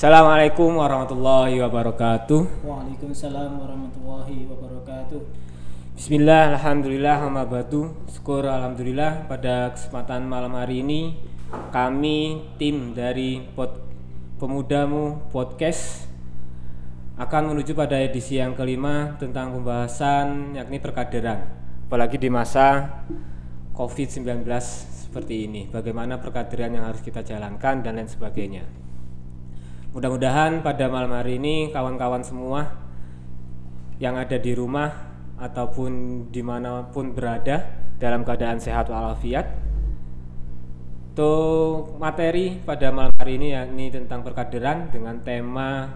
Assalamualaikum 0.00 0.80
warahmatullahi 0.80 1.60
wabarakatuh. 1.60 2.64
Waalaikumsalam 2.64 3.52
warahmatullahi 3.52 4.48
wabarakatuh. 4.48 5.20
Bismillah, 5.92 6.56
Alhamdulillah, 6.56 7.20
batu. 7.44 7.92
Syukur 8.08 8.48
Alhamdulillah 8.48 9.28
pada 9.28 9.76
kesempatan 9.76 10.24
malam 10.24 10.56
hari 10.56 10.80
ini 10.80 11.20
kami 11.68 12.48
tim 12.56 12.96
dari 12.96 13.44
pod, 13.52 13.76
Pemudamu 14.40 15.28
Podcast 15.28 16.08
akan 17.20 17.52
menuju 17.52 17.76
pada 17.76 18.00
edisi 18.00 18.40
yang 18.40 18.56
kelima 18.56 19.20
tentang 19.20 19.52
pembahasan 19.52 20.56
yakni 20.56 20.80
perkaderan 20.80 21.44
apalagi 21.92 22.16
di 22.16 22.32
masa 22.32 22.88
COVID-19 23.76 24.48
seperti 24.80 25.44
ini 25.44 25.68
bagaimana 25.68 26.16
perkaderan 26.16 26.72
yang 26.72 26.88
harus 26.88 27.04
kita 27.04 27.20
jalankan 27.20 27.84
dan 27.84 28.00
lain 28.00 28.08
sebagainya 28.08 28.80
mudah-mudahan 29.90 30.62
pada 30.62 30.86
malam 30.86 31.10
hari 31.10 31.42
ini 31.42 31.74
kawan-kawan 31.74 32.22
semua 32.22 32.78
yang 33.98 34.14
ada 34.14 34.38
di 34.38 34.54
rumah 34.54 35.10
ataupun 35.34 36.24
di 36.30 36.46
mana 36.46 36.86
pun 36.94 37.10
berada 37.10 37.66
dalam 37.98 38.22
keadaan 38.22 38.62
sehat 38.62 38.86
walafiat 38.86 39.50
untuk 41.10 41.98
materi 41.98 42.62
pada 42.62 42.94
malam 42.94 43.10
hari 43.18 43.34
ini 43.34 43.50
yakni 43.50 43.90
tentang 43.90 44.22
perkaderan 44.22 44.94
dengan 44.94 45.18
tema 45.26 45.90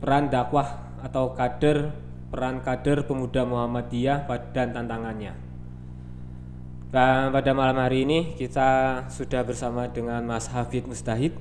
peran 0.00 0.32
dakwah 0.32 0.96
atau 1.04 1.36
kader 1.36 1.92
peran 2.32 2.64
kader 2.64 3.04
pemuda 3.04 3.44
Muhammadiyah 3.44 4.24
dan 4.56 4.72
tantangannya. 4.72 5.49
Dan 6.90 7.30
pada 7.30 7.54
malam 7.54 7.78
hari 7.78 8.02
ini 8.02 8.34
kita 8.34 9.02
sudah 9.14 9.46
bersama 9.46 9.86
dengan 9.86 10.26
Mas 10.26 10.50
Hafid 10.50 10.90
Mustahid. 10.90 11.38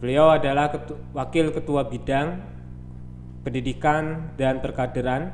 Beliau 0.00 0.32
adalah 0.32 0.72
ketu 0.72 0.96
wakil 1.12 1.52
ketua 1.52 1.84
bidang 1.84 2.40
pendidikan 3.44 4.32
dan 4.40 4.64
perkaderan 4.64 5.32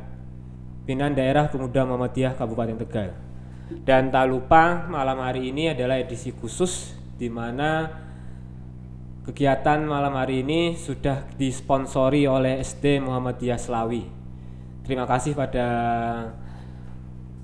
pimpinan 0.82 1.14
daerah 1.14 1.46
pemuda 1.46 1.86
Muhammadiyah 1.86 2.34
Kabupaten 2.34 2.82
Tegal. 2.82 3.14
Dan 3.86 4.10
tak 4.10 4.26
lupa 4.26 4.90
malam 4.90 5.22
hari 5.22 5.54
ini 5.54 5.70
adalah 5.70 5.94
edisi 5.94 6.34
khusus 6.34 6.98
di 7.14 7.30
mana 7.30 7.86
Kegiatan 9.20 9.84
malam 9.84 10.16
hari 10.16 10.40
ini 10.40 10.80
sudah 10.80 11.28
disponsori 11.36 12.24
oleh 12.26 12.58
SD 12.64 13.04
Muhammadiyah 13.04 13.60
Slawi. 13.60 14.08
Terima 14.82 15.04
kasih 15.06 15.36
pada 15.36 15.66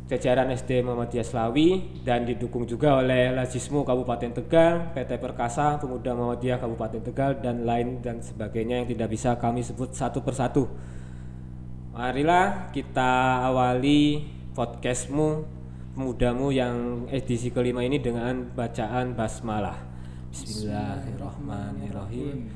jajaran 0.07 0.55
SD 0.55 0.87
Muhammadiyah 0.87 1.27
Slawi 1.27 1.99
dan 2.07 2.23
didukung 2.23 2.63
juga 2.63 3.03
oleh 3.03 3.35
Lajismu 3.35 3.83
Kabupaten 3.83 4.39
Tegal, 4.39 4.95
PT 4.95 5.19
Perkasa 5.19 5.83
Pemuda 5.83 6.15
Muhammadiyah 6.15 6.63
Kabupaten 6.63 7.03
Tegal 7.03 7.43
dan 7.43 7.67
lain 7.67 7.99
dan 7.99 8.23
sebagainya 8.23 8.79
yang 8.83 8.87
tidak 8.87 9.11
bisa 9.11 9.35
kami 9.35 9.67
sebut 9.67 9.91
satu 9.91 10.23
persatu. 10.23 10.71
Marilah 11.91 12.71
kita 12.71 13.43
awali 13.51 14.31
podcastmu 14.55 15.43
pemudamu 15.99 16.55
yang 16.55 17.11
edisi 17.11 17.51
kelima 17.51 17.83
ini 17.83 17.99
dengan 17.99 18.47
bacaan 18.55 19.19
basmalah. 19.19 19.75
Bismillahirrahmanirrahim. 20.31 22.47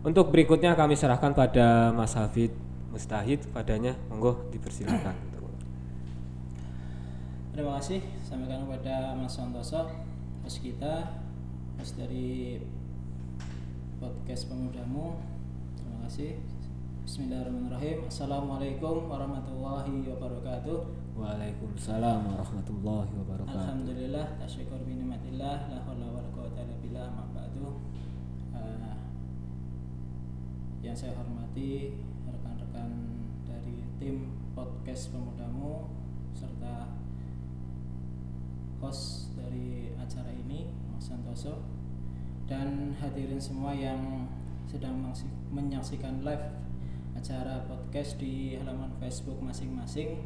Untuk 0.00 0.32
berikutnya 0.32 0.72
kami 0.72 0.96
serahkan 0.96 1.36
pada 1.36 1.92
Mas 1.92 2.16
Hafid 2.16 2.64
Mustahid 2.94 3.42
padanya 3.50 3.98
monggo 4.06 4.46
dipersilakan. 4.54 5.33
Terima 7.54 7.78
kasih 7.78 8.02
sampaikan 8.26 8.66
kepada 8.66 9.14
Mas 9.14 9.38
Santoso 9.38 9.86
host 10.42 10.58
kita 10.58 11.22
host 11.78 11.94
dari 11.94 12.58
podcast 14.02 14.50
pemudamu. 14.50 15.22
Terima 15.78 16.02
kasih. 16.02 16.42
Bismillahirrahmanirrahim. 17.06 18.10
Assalamualaikum 18.10 19.06
warahmatullahi 19.06 20.02
wabarakatuh. 20.02 20.78
Waalaikumsalam 21.14 22.26
warahmatullahi 22.26 23.14
wabarakatuh. 23.22 23.54
Alhamdulillah, 23.54 24.34
tasyukur 24.42 24.82
bi 24.82 24.98
nikmatillah, 24.98 25.70
la 25.70 25.78
haula 25.86 26.10
wala 26.10 26.26
quwata 26.34 26.58
illa 26.58 26.74
billah. 26.82 27.06
Uh, 28.50 28.98
yang 30.82 30.98
saya 30.98 31.14
hormati 31.14 32.02
rekan-rekan 32.26 32.90
dari 33.46 33.86
tim 34.02 34.42
podcast 34.58 35.14
pemudamu 35.14 35.86
serta 36.34 36.93
host 38.84 39.32
dari 39.32 39.88
acara 39.96 40.28
ini 40.28 40.68
Mas 40.92 41.08
Santoso 41.08 41.64
dan 42.44 42.92
hadirin 43.00 43.40
semua 43.40 43.72
yang 43.72 44.28
sedang 44.68 45.00
menyaksikan 45.48 46.20
live 46.20 46.52
acara 47.16 47.64
podcast 47.64 48.20
di 48.20 48.60
halaman 48.60 48.92
Facebook 49.00 49.40
masing-masing. 49.40 50.20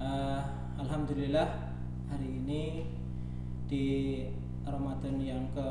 Uh, 0.00 0.40
Alhamdulillah 0.80 1.76
hari 2.08 2.40
ini 2.40 2.88
di 3.68 3.84
Ramadan 4.64 5.20
yang 5.20 5.44
ke 5.52 5.68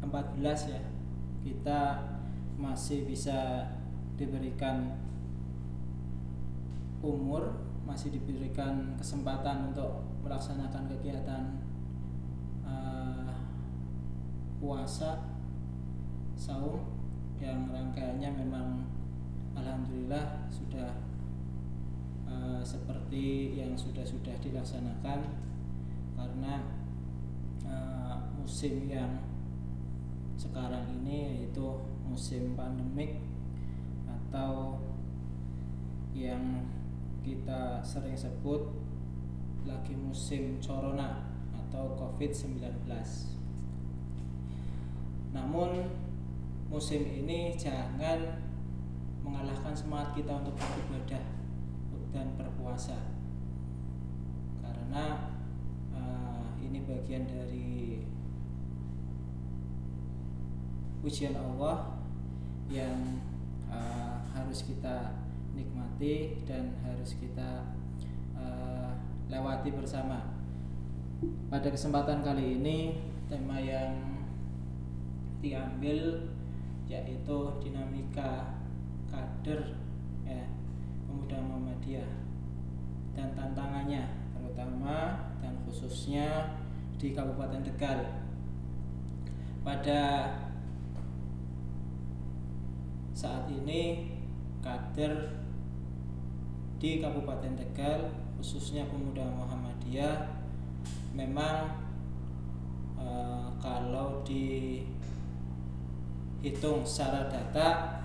14 0.00 0.72
ya 0.72 0.80
kita 1.44 1.80
masih 2.56 3.04
bisa 3.04 3.68
diberikan 4.16 4.96
umur 7.04 7.52
masih 7.84 8.16
diberikan 8.16 8.96
kesempatan 8.96 9.76
untuk 9.76 10.07
melaksanakan 10.22 10.90
kegiatan 10.90 11.44
uh, 12.66 13.32
puasa 14.58 15.38
saum 16.38 16.82
yang 17.38 17.70
rangkaiannya 17.70 18.30
memang 18.34 18.86
alhamdulillah 19.54 20.46
sudah 20.50 20.98
uh, 22.26 22.62
seperti 22.62 23.58
yang 23.58 23.74
sudah-sudah 23.78 24.34
dilaksanakan 24.42 25.26
karena 26.18 26.54
uh, 27.66 28.18
musim 28.34 28.90
yang 28.90 29.22
sekarang 30.38 30.86
ini 31.02 31.42
yaitu 31.42 31.66
musim 32.06 32.54
pandemik 32.54 33.22
atau 34.06 34.78
yang 36.14 36.66
kita 37.22 37.82
sering 37.82 38.14
sebut 38.14 38.70
lagi 39.66 39.94
musim 39.96 40.60
corona 40.62 41.24
atau 41.50 41.96
COVID-19. 41.96 42.62
Namun 45.34 45.70
musim 46.68 47.02
ini 47.08 47.56
jangan 47.56 48.44
mengalahkan 49.24 49.72
semangat 49.72 50.20
kita 50.20 50.32
untuk 50.40 50.56
beribadah 50.56 51.24
dan 52.08 52.32
berpuasa 52.40 52.96
karena 54.64 55.36
uh, 55.92 56.48
ini 56.56 56.80
bagian 56.88 57.28
dari 57.28 58.00
ujian 61.04 61.36
Allah 61.36 62.00
yang 62.72 63.20
uh, 63.68 64.24
harus 64.32 64.64
kita 64.64 65.24
nikmati 65.52 66.40
dan 66.48 66.72
harus 66.84 67.16
kita 67.20 67.77
lewati 69.28 69.70
bersama. 69.76 70.24
Pada 71.52 71.68
kesempatan 71.68 72.24
kali 72.24 72.60
ini 72.60 72.96
tema 73.28 73.60
yang 73.60 74.24
diambil 75.44 76.24
yaitu 76.88 77.38
dinamika 77.60 78.56
kader 79.12 79.76
ya 80.24 80.48
pemuda 81.04 81.36
Muhammadiyah 81.44 82.10
dan 83.12 83.36
tantangannya 83.36 84.32
terutama 84.32 85.28
dan 85.44 85.60
khususnya 85.68 86.56
di 86.96 87.12
Kabupaten 87.12 87.60
Tegal. 87.60 88.00
Pada 89.60 90.32
saat 93.12 93.44
ini 93.52 94.14
kader 94.64 95.36
di 96.78 97.02
Kabupaten 97.02 97.58
Tegal 97.58 98.27
khususnya 98.38 98.86
pemuda 98.86 99.26
Muhammadiyah 99.26 100.30
memang 101.10 101.74
e, 102.94 103.06
kalau 103.58 104.22
di 104.22 104.86
hitung 106.38 106.86
secara 106.86 107.26
data 107.26 107.98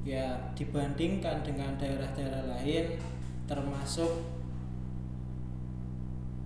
ya 0.00 0.48
dibandingkan 0.56 1.44
dengan 1.44 1.76
daerah-daerah 1.76 2.56
lain 2.56 2.96
termasuk 3.44 4.24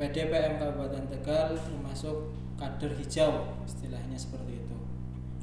PDPM 0.03 0.59
Kabupaten 0.59 1.07
Tegal 1.07 1.55
termasuk 1.55 2.35
kader 2.59 2.99
hijau 2.99 3.63
istilahnya 3.63 4.19
seperti 4.19 4.59
itu 4.59 4.77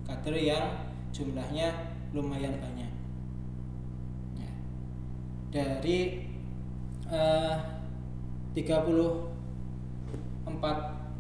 kader 0.03 0.35
yang 0.35 0.91
jumlahnya 1.15 1.95
lumayan 2.11 2.59
banyak 2.59 2.91
ya. 4.35 4.51
dari 5.55 6.26
eh, 7.11 7.55
34 8.57 9.29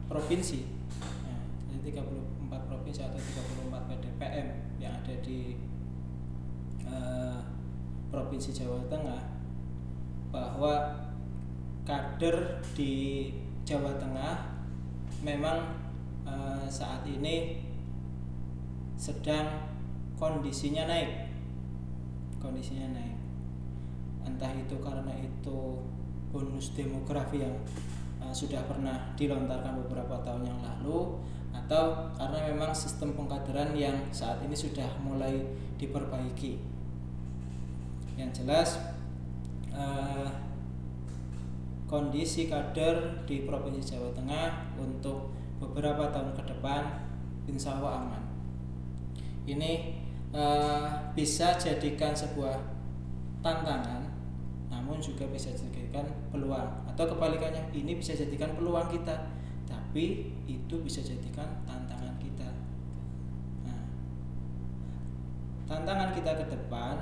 provinsi. 0.09 0.59
Nah, 1.21 1.41
jadi 1.69 1.93
34 2.01 2.69
provinsi 2.69 2.99
atau 3.05 3.19
34 3.69 3.89
PDPM 3.91 4.47
yang 4.81 4.93
ada 4.97 5.13
di 5.21 5.53
uh, 6.87 7.37
provinsi 8.09 8.49
Jawa 8.55 8.81
Tengah 8.89 9.21
bahwa 10.33 11.05
kader 11.85 12.63
di 12.73 13.29
Jawa 13.61 13.93
Tengah 14.01 14.57
memang 15.21 15.77
uh, 16.25 16.65
saat 16.65 17.05
ini 17.05 17.61
sedang 18.97 19.69
kondisinya 20.17 20.89
naik. 20.89 21.29
Kondisinya 22.41 22.97
naik 22.97 23.16
entah 24.27 24.51
itu 24.51 24.75
karena 24.83 25.15
itu 25.15 25.79
bonus 26.35 26.75
demografi 26.75 27.39
yang 27.39 27.55
uh, 28.19 28.35
sudah 28.35 28.59
pernah 28.67 29.15
dilontarkan 29.15 29.79
beberapa 29.87 30.19
tahun 30.27 30.43
yang 30.51 30.59
lalu 30.59 31.15
atau 31.55 32.11
karena 32.19 32.51
memang 32.53 32.75
sistem 32.75 33.15
pengkaderan 33.15 33.71
yang 33.73 33.95
saat 34.11 34.43
ini 34.43 34.53
sudah 34.53 34.87
mulai 34.99 35.47
diperbaiki. 35.79 36.59
Yang 38.19 38.43
jelas 38.43 38.69
uh, 39.71 40.27
kondisi 41.87 42.51
kader 42.51 43.23
di 43.23 43.47
provinsi 43.47 43.95
Jawa 43.95 44.11
Tengah 44.11 44.75
untuk 44.75 45.31
beberapa 45.57 46.11
tahun 46.11 46.35
ke 46.35 46.43
depan 46.55 46.83
insya 47.47 47.79
Allah 47.79 48.03
aman. 48.03 48.23
Ini 49.47 49.95
uh, 50.35 51.15
bisa 51.15 51.55
jadikan 51.55 52.11
sebuah 52.11 52.59
tantangan 53.39 54.06
namun 54.67 54.99
juga 54.99 55.27
bisa 55.31 55.51
jadikan 55.51 56.03
peluang. 56.29 56.87
Atau 56.91 57.07
kebalikannya 57.15 57.71
ini 57.71 57.97
bisa 57.97 58.13
jadikan 58.13 58.53
peluang 58.55 58.87
kita. 58.91 59.15
Tapi 59.67 60.31
itu 60.47 60.75
bisa 60.83 61.03
jadikan 61.03 61.47
tantangan 61.67 62.15
kita. 62.19 62.49
Nah, 63.67 63.83
tantangan 65.67 66.15
kita 66.15 66.31
ke 66.43 66.45
depan 66.51 66.97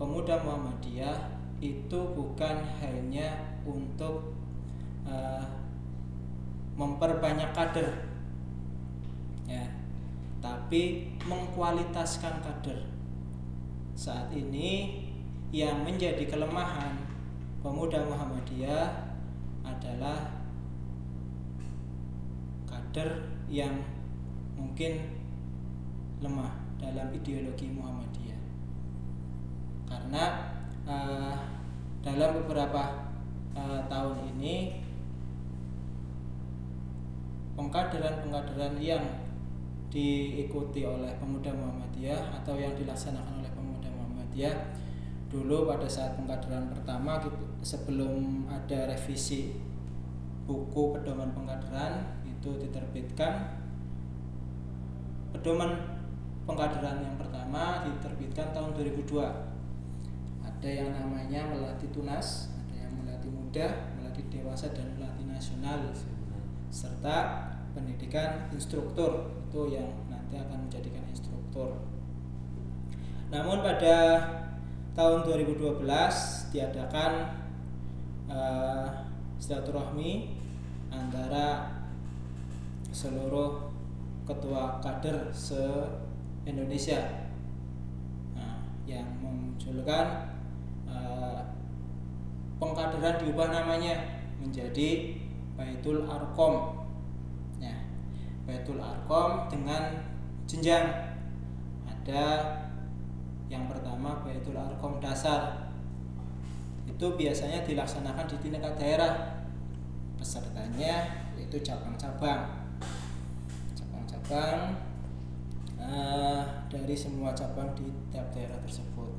pemuda 0.00 0.40
Muhammadiyah 0.40 1.40
itu 1.60 2.00
bukan 2.16 2.56
hanya 2.80 3.36
untuk 3.68 4.32
uh, 5.04 5.44
memperbanyak 6.72 7.52
kader 7.52 8.08
ya 9.44 9.68
tapi 10.40 11.12
mengkualitaskan 11.28 12.40
kader. 12.40 12.80
Saat 13.92 14.32
ini 14.32 15.09
yang 15.50 15.82
menjadi 15.82 16.30
kelemahan 16.30 16.94
pemuda 17.58 18.06
Muhammadiyah 18.06 19.10
adalah 19.66 20.30
kader 22.70 23.26
yang 23.50 23.82
mungkin 24.54 25.20
lemah 26.22 26.54
dalam 26.78 27.10
ideologi 27.10 27.66
Muhammadiyah. 27.66 28.40
Karena 29.90 30.54
uh, 30.86 31.34
dalam 32.00 32.30
beberapa 32.40 33.10
uh, 33.58 33.82
tahun 33.90 34.16
ini 34.38 34.78
pengkaderan-pengkaderan 37.58 38.78
yang 38.78 39.04
diikuti 39.90 40.86
oleh 40.86 41.10
pemuda 41.18 41.50
Muhammadiyah 41.50 42.38
atau 42.40 42.54
yang 42.54 42.72
dilaksanakan 42.78 43.42
oleh 43.42 43.50
pemuda 43.50 43.90
Muhammadiyah 43.90 44.54
dulu 45.30 45.70
pada 45.70 45.86
saat 45.86 46.18
pengkaderan 46.18 46.66
pertama 46.74 47.22
sebelum 47.62 48.44
ada 48.50 48.90
revisi 48.90 49.54
buku 50.42 50.98
pedoman 50.98 51.30
pengkaderan 51.30 52.18
itu 52.26 52.50
diterbitkan. 52.58 53.62
Pedoman 55.30 56.02
pengkaderan 56.42 57.06
yang 57.06 57.14
pertama 57.14 57.86
diterbitkan 57.86 58.50
tahun 58.50 58.74
2002 58.74 59.22
ada 60.42 60.68
yang 60.68 60.90
namanya 60.90 61.46
melatih 61.46 61.88
tunas 61.94 62.50
ada 62.66 62.74
yang 62.84 62.92
melatih 62.98 63.30
muda 63.30 63.94
melatih 64.02 64.26
dewasa 64.34 64.74
dan 64.74 64.90
melatih 64.98 65.30
nasional. 65.30 65.78
Serta 66.74 67.46
pendidikan 67.70 68.50
instruktur 68.50 69.30
itu 69.46 69.78
yang 69.78 69.90
nanti 70.10 70.34
akan 70.34 70.66
menjadikan 70.66 71.06
instruktur. 71.06 71.78
Namun 73.30 73.62
pada 73.62 73.96
tahun 75.00 75.24
2012 75.24 75.80
diadakan 76.52 77.12
uh, 78.28 79.08
silaturahmi 79.40 80.36
antara 80.92 81.72
seluruh 82.92 83.72
ketua 84.28 84.76
kader 84.84 85.32
se 85.32 85.56
Indonesia 86.44 87.00
nah, 88.36 88.60
yang 88.84 89.08
memunculkan 89.24 90.36
uh, 90.84 91.48
pengkaderan 92.60 93.24
diubah 93.24 93.48
namanya 93.48 94.04
menjadi 94.36 95.16
Baitul 95.56 96.04
Arkom 96.04 96.80
Baitul 98.50 98.82
Arkom 98.82 99.46
dengan 99.46 99.94
jenjang. 100.50 100.90
Ada 101.86 102.42
yang 103.46 103.70
pertama 103.70 103.89
Baitul 104.00 104.56
Arkom 104.56 104.96
dasar. 104.98 105.70
Itu 106.88 107.16
biasanya 107.16 107.62
dilaksanakan 107.64 108.24
di 108.28 108.36
tingkat 108.40 108.74
daerah 108.80 109.44
pesertanya 110.16 111.28
yaitu 111.36 111.60
cabang-cabang. 111.60 112.72
Cabang-cabang 113.76 114.80
uh, 115.80 116.42
dari 116.68 116.96
semua 116.96 117.36
cabang 117.36 117.72
di 117.76 117.88
tiap 118.08 118.32
daerah 118.32 118.56
tersebut. 118.64 119.12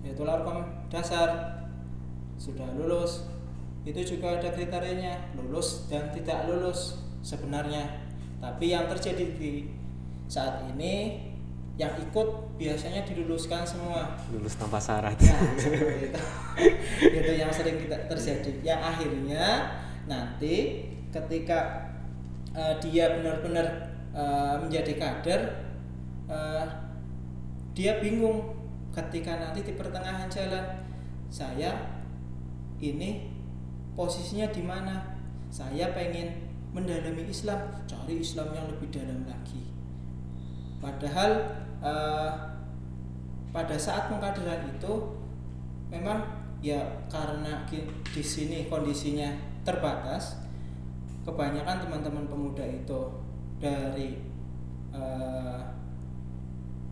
Baitul 0.00 0.28
Arkom 0.28 0.88
dasar. 0.88 1.60
Sudah 2.40 2.66
lulus. 2.74 3.28
Itu 3.82 4.02
juga 4.02 4.38
ada 4.38 4.50
kriterianya 4.50 5.34
lulus 5.38 5.86
dan 5.86 6.10
tidak 6.10 6.48
lulus 6.50 6.98
sebenarnya. 7.22 8.02
Tapi 8.42 8.74
yang 8.74 8.90
terjadi 8.90 9.38
di 9.38 9.70
saat 10.26 10.66
ini 10.74 11.31
yang 11.80 11.92
ikut 11.96 12.28
biasanya 12.60 13.00
diluluskan 13.08 13.64
semua. 13.64 14.12
Lulus 14.28 14.60
tanpa 14.60 14.76
syarat. 14.76 15.16
Ya, 15.16 15.32
itu. 15.96 16.20
itu 17.18 17.32
yang 17.32 17.48
sering 17.48 17.80
kita 17.80 17.96
terjadi. 18.12 18.52
Yang 18.60 18.80
akhirnya 18.92 19.44
nanti 20.04 20.84
ketika 21.08 21.88
uh, 22.52 22.76
dia 22.76 23.16
benar-benar 23.16 23.88
uh, 24.12 24.60
menjadi 24.60 25.00
kader 25.00 25.40
uh, 26.28 26.64
dia 27.72 28.00
bingung 28.04 28.52
ketika 28.92 29.40
nanti 29.40 29.64
di 29.64 29.72
pertengahan 29.72 30.28
jalan 30.28 30.84
saya 31.32 31.72
ini 32.76 33.32
posisinya 33.96 34.52
di 34.52 34.60
mana? 34.60 35.16
Saya 35.48 35.92
pengen 35.96 36.52
mendalami 36.72 37.28
Islam 37.28 37.72
cari 37.88 38.20
Islam 38.20 38.52
yang 38.52 38.68
lebih 38.68 38.88
dalam 38.92 39.24
lagi. 39.24 39.64
Padahal 40.80 41.61
uh, 41.82 42.30
pada 43.52 43.76
saat 43.76 44.08
pengkaderan 44.08 44.72
itu 44.72 44.92
memang 45.92 46.24
ya 46.64 46.80
karena 47.10 47.66
di 47.68 48.22
sini 48.24 48.70
kondisinya 48.70 49.28
terbatas 49.66 50.40
kebanyakan 51.26 51.84
teman-teman 51.84 52.24
pemuda 52.30 52.64
itu 52.64 53.00
dari 53.60 54.18
uh, 54.94 55.60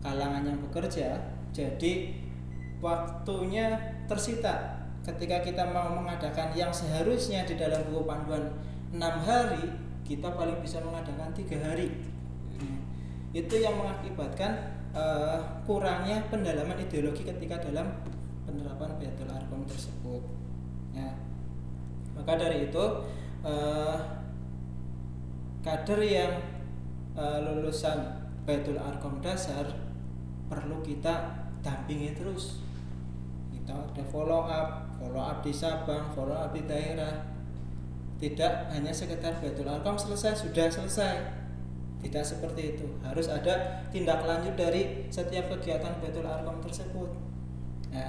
kalangan 0.03 0.43
yang 0.43 0.59
bekerja 0.69 1.17
jadi 1.51 2.13
waktunya 2.79 3.79
tersita 4.05 4.81
ketika 5.01 5.41
kita 5.41 5.63
mau 5.73 5.97
mengadakan 5.97 6.53
yang 6.53 6.69
seharusnya 6.69 7.41
di 7.47 7.57
dalam 7.57 7.81
buku 7.89 8.05
panduan 8.05 8.53
enam 8.93 9.15
hari 9.23 9.65
kita 10.05 10.29
paling 10.35 10.59
bisa 10.61 10.83
mengadakan 10.83 11.31
tiga 11.31 11.57
hari 11.63 11.89
hmm. 12.59 12.79
itu 13.31 13.55
yang 13.57 13.79
mengakibatkan 13.79 14.80
uh, 14.95 15.39
kurangnya 15.63 16.23
pendalaman 16.27 16.79
ideologi 16.79 17.23
ketika 17.23 17.59
dalam 17.59 17.87
penerapan 18.43 18.91
Baitul 18.99 19.29
Arkom 19.31 19.63
tersebut. 19.67 20.23
Ya. 20.91 21.11
Maka 22.15 22.35
dari 22.35 22.67
itu 22.67 22.85
uh, 23.43 23.97
kader 25.63 26.01
yang 26.03 26.33
uh, 27.15 27.39
lulusan 27.41 28.21
Baitul 28.43 28.81
Arkom 28.81 29.23
dasar 29.23 29.67
perlu 30.51 30.83
kita 30.83 31.47
dampingi 31.63 32.11
terus. 32.17 32.59
Kita 33.53 33.77
ada 33.77 34.03
follow 34.09 34.49
up 34.49 34.97
follow 34.99 35.21
up 35.21 35.39
di 35.45 35.53
Sabang 35.53 36.11
follow 36.11 36.35
up 36.35 36.51
di 36.51 36.65
daerah. 36.67 37.31
Tidak 38.21 38.69
hanya 38.69 38.93
sekedar 38.93 39.41
betul 39.41 39.65
Arkom 39.65 39.97
selesai 39.97 40.45
sudah 40.45 40.69
selesai 40.69 41.40
tidak 42.01 42.23
seperti 42.25 42.75
itu. 42.77 42.87
Harus 43.05 43.29
ada 43.29 43.85
tindak 43.93 44.25
lanjut 44.25 44.57
dari 44.57 45.07
setiap 45.13 45.53
kegiatan 45.57 46.01
betul 46.01 46.25
Arkom 46.25 46.59
tersebut. 46.61 47.09
Ya. 47.91 48.07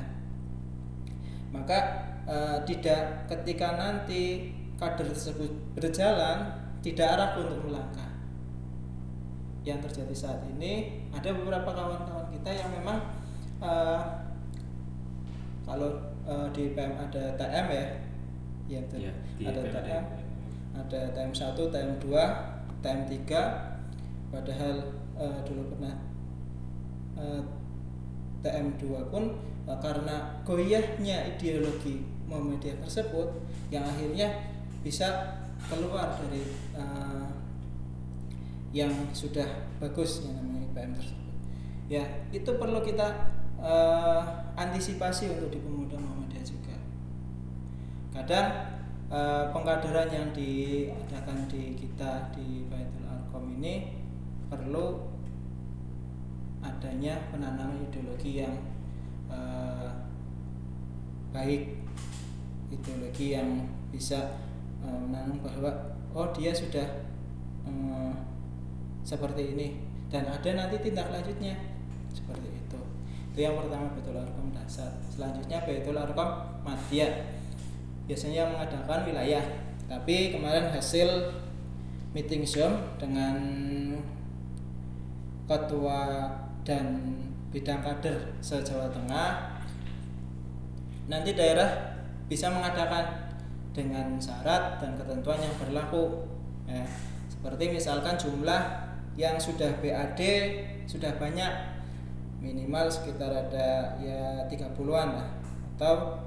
maka 1.51 1.79
e, 2.23 2.37
tidak 2.71 3.27
ketika 3.27 3.75
nanti 3.75 4.55
kader 4.79 5.11
tersebut 5.11 5.51
berjalan 5.75 6.55
tidak 6.83 7.19
ragu 7.19 7.47
untuk 7.51 7.67
melangkah. 7.67 8.11
Yang 9.67 9.91
terjadi 9.91 10.15
saat 10.15 10.41
ini 10.47 11.03
ada 11.11 11.35
beberapa 11.35 11.71
kawan-kawan 11.71 12.31
kita 12.35 12.51
yang 12.51 12.71
memang 12.75 12.99
uh, 13.63 14.03
kalau 15.63 15.95
uh, 16.27 16.51
di 16.51 16.75
PM 16.75 16.99
ada 16.99 17.39
TM 17.39 17.67
ya 17.71 17.87
ya, 18.67 18.81
ada 18.83 18.99
PM 18.99 19.15
ada 19.47 19.63
TM 19.71 20.05
ada 20.73 21.01
TM 21.13 21.31
1, 21.31 21.53
TM 21.53 21.91
2, 22.01 22.83
TM 22.83 23.01
3 23.29 23.73
padahal 24.33 25.05
uh, 25.21 25.45
dulu 25.45 25.77
pernah 25.77 25.95
uh, 27.21 27.45
TM 28.41 28.81
2 28.81 29.13
pun 29.13 29.37
uh, 29.69 29.79
karena 29.79 30.41
goyahnya 30.43 31.37
ideologi 31.37 32.03
Muhammadiyah 32.27 32.81
tersebut 32.81 33.29
yang 33.69 33.85
akhirnya 33.85 34.51
bisa 34.81 35.39
keluar 35.69 36.17
dari 36.19 36.43
uh, 36.75 37.29
yang 38.73 38.91
sudah 39.13 39.47
bagus 39.79 40.25
yang 40.25 40.41
namanya 40.41 40.65
IPM 40.73 40.93
tersebut. 40.97 41.33
Ya, 41.93 42.05
itu 42.33 42.51
perlu 42.57 42.81
kita 42.81 43.29
uh, 43.61 44.25
antisipasi 44.57 45.29
untuk 45.29 45.53
di 45.53 45.61
pemuda 45.61 46.01
Muhammadiyah 46.01 46.47
juga. 46.49 46.77
Kadang 48.17 48.49
uh, 49.13 49.53
pengkaderan 49.53 50.09
yang 50.09 50.29
diadakan 50.33 51.45
di 51.53 51.77
kita 51.77 52.33
di 52.33 52.65
Baitul 52.73 53.05
Arkom 53.05 53.61
ini 53.61 54.02
perlu 54.53 55.01
adanya 56.61 57.17
penanaman 57.33 57.89
ideologi 57.89 58.45
yang 58.45 58.53
uh, 59.33 59.89
baik, 61.33 61.81
ideologi 62.69 63.33
yang 63.33 63.65
bisa 63.89 64.37
uh, 64.85 64.99
menanam 65.01 65.41
bahwa 65.41 65.97
oh 66.13 66.29
dia 66.37 66.53
sudah 66.53 67.09
uh, 67.65 68.13
seperti 69.01 69.57
ini. 69.57 69.69
Dan 70.13 70.29
ada 70.29 70.51
nanti 70.53 70.77
tindak 70.85 71.09
lanjutnya. 71.09 71.57
Seperti 72.13 72.53
itu. 72.53 72.81
Itu 73.33 73.39
yang 73.41 73.57
pertama 73.57 73.97
betul 73.97 74.21
arkom 74.21 74.53
dasar. 74.53 74.93
Selanjutnya 75.09 75.65
betul 75.65 75.97
arkom 75.97 76.61
madya 76.61 77.41
biasanya 78.05 78.53
mengadakan 78.53 79.09
wilayah. 79.09 79.41
Tapi 79.89 80.37
kemarin 80.37 80.69
hasil 80.69 81.33
meeting 82.13 82.45
zoom 82.45 82.77
dengan 83.01 83.41
ketua 85.53 86.33
dan 86.65 86.97
bidang 87.53 87.85
kader 87.85 88.33
se 88.41 88.57
Jawa 88.65 88.89
Tengah. 88.89 89.61
Nanti 91.13 91.37
daerah 91.37 91.99
bisa 92.25 92.49
mengadakan 92.49 93.29
dengan 93.77 94.17
syarat 94.17 94.81
dan 94.81 94.97
ketentuan 94.97 95.37
yang 95.37 95.53
berlaku. 95.61 96.25
Eh, 96.65 96.89
seperti 97.29 97.69
misalkan 97.77 98.17
jumlah 98.17 98.63
yang 99.19 99.37
sudah 99.37 99.69
BAD 99.85 100.21
sudah 100.89 101.13
banyak. 101.21 101.53
Minimal 102.41 102.89
sekitar 102.89 103.31
ada 103.31 104.01
ya 104.01 104.49
30-an 104.49 105.09
lah. 105.15 105.29
Atau 105.77 106.19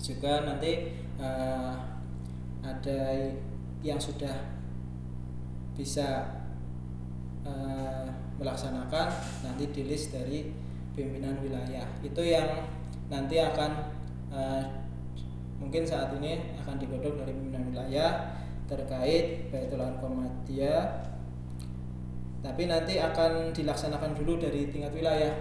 juga 0.00 0.42
nanti 0.42 0.96
uh, 1.20 1.74
ada 2.64 3.30
yang 3.82 3.98
sudah 4.00 4.34
bisa 5.76 6.42
uh, 7.46 8.08
melaksanakan 8.36 9.06
nanti 9.44 9.64
di 9.72 9.82
list 9.88 10.12
dari 10.12 10.48
pimpinan 10.92 11.36
wilayah. 11.40 11.84
Itu 12.00 12.20
yang 12.24 12.64
nanti 13.12 13.40
akan 13.40 13.70
uh, 14.32 14.62
mungkin 15.56 15.88
saat 15.88 16.12
ini 16.20 16.56
akan 16.60 16.76
digodok 16.76 17.24
dari 17.24 17.32
pimpinan 17.32 17.72
wilayah 17.72 18.36
terkait 18.66 19.48
Baitul 19.48 19.78
Arkomatia 19.78 21.06
tapi 22.42 22.70
nanti 22.70 23.00
akan 23.00 23.50
dilaksanakan 23.50 24.14
dulu 24.14 24.38
dari 24.38 24.70
tingkat 24.70 24.94
wilayah. 24.94 25.34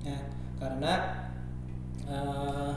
Ya 0.00 0.18
karena 0.58 0.92
uh, 2.08 2.72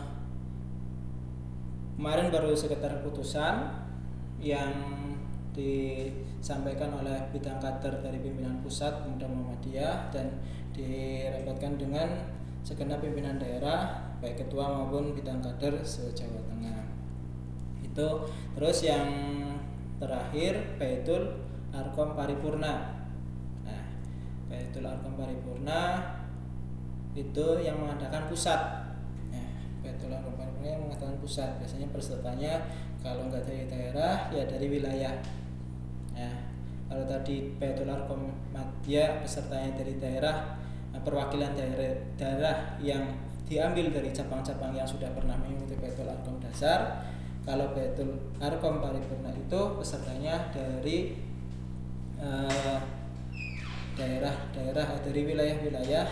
kemarin 1.95 2.33
baru 2.33 2.51
sekitar 2.53 3.01
putusan 3.01 3.71
yang 4.41 4.73
disampaikan 6.41 6.89
oleh 6.97 7.29
bidang 7.29 7.61
kader 7.61 8.01
dari 8.01 8.17
pimpinan 8.17 8.57
pusat 8.65 9.05
Pemuda 9.05 9.29
Muhammadiyah 9.29 10.09
dan 10.09 10.41
direpotkan 10.73 11.77
dengan 11.77 12.09
segenap 12.65 12.97
pimpinan 13.05 13.37
daerah 13.37 14.09
baik 14.17 14.41
ketua 14.41 14.65
maupun 14.73 15.13
bidang 15.13 15.37
kader 15.37 15.85
se 15.85 16.09
Jawa 16.17 16.41
Tengah. 16.49 16.81
Itu. 17.85 18.25
Terus 18.57 18.77
yang 18.81 19.05
terakhir 20.01 20.81
Baitul 20.81 21.45
Arkom 21.69 22.17
Paripurna. 22.17 23.01
Baitul 24.51 24.83
Arkam 24.83 25.15
Paripurna 25.15 25.79
itu 27.15 27.47
yang 27.63 27.79
mengadakan 27.79 28.27
pusat. 28.27 28.59
Ya, 29.31 29.47
Baitul 29.79 30.11
Arkam 30.11 30.35
Paripurna 30.35 30.67
yang 30.75 30.83
mengadakan 30.83 31.15
pusat. 31.23 31.55
Biasanya 31.63 31.87
pesertanya 31.95 32.53
kalau 32.99 33.31
nggak 33.31 33.47
dari 33.47 33.63
daerah 33.71 34.27
ya 34.35 34.43
dari 34.43 34.67
wilayah 34.67 35.15
ya, 36.21 36.31
kalau 36.85 37.05
tadi 37.09 37.57
Arkam 37.57 38.21
Madya 38.53 39.25
pesertanya 39.25 39.73
dari 39.73 39.97
daerah 39.97 40.57
nah, 40.93 41.01
perwakilan 41.01 41.57
daerah, 41.57 41.97
daerah 42.19 42.55
yang 42.77 43.01
diambil 43.49 43.89
dari 43.89 44.13
cabang-cabang 44.13 44.77
yang 44.77 44.87
sudah 44.87 45.09
pernah 45.11 45.35
mengikuti 45.41 45.75
Baitul 45.81 46.07
Arkom 46.07 46.39
dasar 46.39 47.03
kalau 47.41 47.73
Baitul 47.73 48.21
Arkom 48.37 48.79
Paripurna 48.79 49.33
itu 49.33 49.61
pesertanya 49.81 50.53
dari 50.53 51.17
uh, 52.21 52.79
daerah-daerah 53.97 55.03
dari 55.03 55.21
wilayah-wilayah 55.27 56.07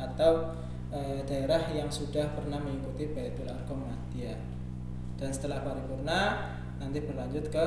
atau 0.00 0.56
e, 0.88 1.20
daerah 1.28 1.68
yang 1.76 1.92
sudah 1.92 2.32
pernah 2.32 2.56
mengikuti 2.56 3.12
Baitul 3.12 3.44
Arkom. 3.44 3.84
Dan 5.20 5.28
setelah 5.36 5.60
paripurna 5.60 6.20
nanti 6.80 7.04
berlanjut 7.04 7.52
ke 7.52 7.64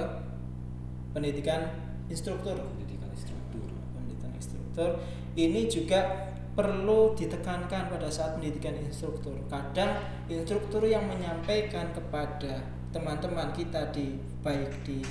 pendidikan 1.14 1.70
instruktur. 2.10 2.58
Pendidikan 2.58 3.10
instruktur. 3.14 3.70
Pendidikan 3.96 4.32
instruktur 4.36 4.90
ini 5.34 5.70
juga 5.70 6.30
perlu 6.54 7.18
ditekankan 7.18 7.90
pada 7.90 8.10
saat 8.14 8.38
pendidikan 8.38 8.78
instruktur. 8.78 9.34
Kadang 9.50 9.98
instruktur 10.30 10.86
yang 10.86 11.10
menyampaikan 11.10 11.90
kepada 11.94 12.62
teman-teman 12.94 13.50
kita 13.58 13.90
di 13.90 14.22
baik 14.46 14.86
di 14.86 15.02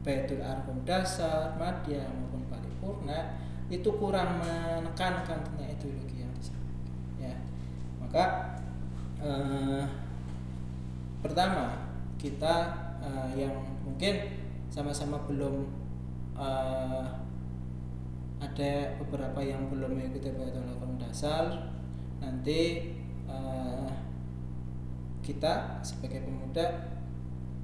Baitul 0.00 0.40
Arkom 0.40 0.80
dasar, 0.88 1.52
madya 1.60 2.08
maupun 2.08 2.48
paripurna 2.48 3.36
itu 3.68 3.92
kurang 4.00 4.40
menekankan 4.40 5.44
tentang 5.44 5.68
ideologi 5.68 6.24
yang 6.24 6.32
disampaikan 6.32 6.96
ya 7.20 7.36
maka 8.00 8.24
eh, 9.20 9.84
pertama 11.20 11.92
kita 12.16 12.54
eh, 13.04 13.44
yang 13.44 13.52
mungkin 13.84 14.47
sama-sama 14.68 15.18
belum 15.24 15.68
eh, 16.36 17.04
ada 18.38 18.72
beberapa 19.02 19.40
yang 19.42 19.66
belum 19.66 19.98
mengikuti 19.98 20.30
Baitul 20.30 20.78
dasar. 21.00 21.72
Nanti 22.22 22.92
eh, 23.26 23.88
kita 25.24 25.82
sebagai 25.82 26.24
pemuda 26.24 26.94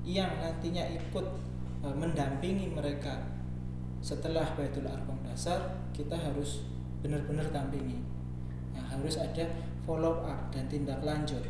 yang 0.04 0.28
nantinya 0.40 0.84
ikut 0.90 1.26
eh, 1.84 1.94
mendampingi 1.94 2.72
mereka 2.72 3.30
setelah 4.04 4.44
Baitul 4.52 4.84
Arkom 4.84 5.16
dasar 5.24 5.88
kita 5.96 6.16
harus 6.16 6.66
benar-benar 7.00 7.48
dampingi. 7.52 8.00
Nah, 8.76 8.84
harus 8.84 9.16
ada 9.16 9.44
follow 9.84 10.24
up 10.24 10.50
dan 10.52 10.68
tindak 10.68 11.00
lanjut. 11.04 11.44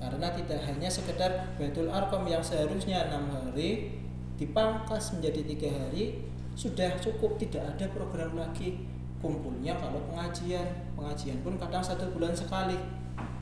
Karena 0.00 0.32
tidak 0.32 0.60
hanya 0.64 0.88
sekedar 0.88 1.54
Baitul 1.58 1.90
Arkom 1.90 2.26
yang 2.26 2.40
seharusnya 2.40 3.10
enam 3.10 3.30
hari 3.30 3.99
dipangkas 4.40 5.12
menjadi 5.20 5.40
tiga 5.44 5.68
hari 5.68 6.24
sudah 6.56 6.96
cukup 6.96 7.36
tidak 7.36 7.76
ada 7.76 7.86
program 7.92 8.40
lagi 8.40 8.80
kumpulnya 9.20 9.76
kalau 9.76 10.00
pengajian. 10.08 10.64
Pengajian 10.96 11.44
pun 11.44 11.60
kadang 11.60 11.84
satu 11.84 12.08
bulan 12.16 12.32
sekali 12.32 12.80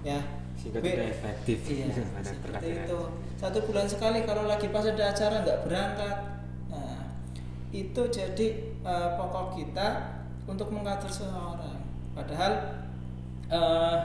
ya. 0.02 0.19
Sehingga 0.59 0.83
tidak 0.83 1.14
efektif. 1.14 1.59
iya, 1.71 1.87
seperti 2.35 2.67
itu. 2.83 3.00
satu 3.38 3.62
bulan 3.62 3.87
sekali 3.87 4.26
kalau 4.26 4.50
lagi 4.50 4.67
pas 4.75 4.83
ada 4.83 5.14
acara 5.14 5.47
nggak 5.47 5.61
berangkat. 5.71 6.17
Itu 7.69 8.09
jadi 8.09 8.75
uh, 8.81 9.14
pokok 9.21 9.61
kita 9.61 10.19
untuk 10.49 10.73
mengkader 10.73 11.07
seseorang. 11.07 11.78
Padahal 12.17 12.52
uh, 13.52 13.99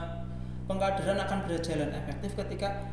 pengkaderan 0.68 1.18
akan 1.18 1.48
berjalan 1.48 1.90
efektif 1.96 2.36
ketika 2.38 2.93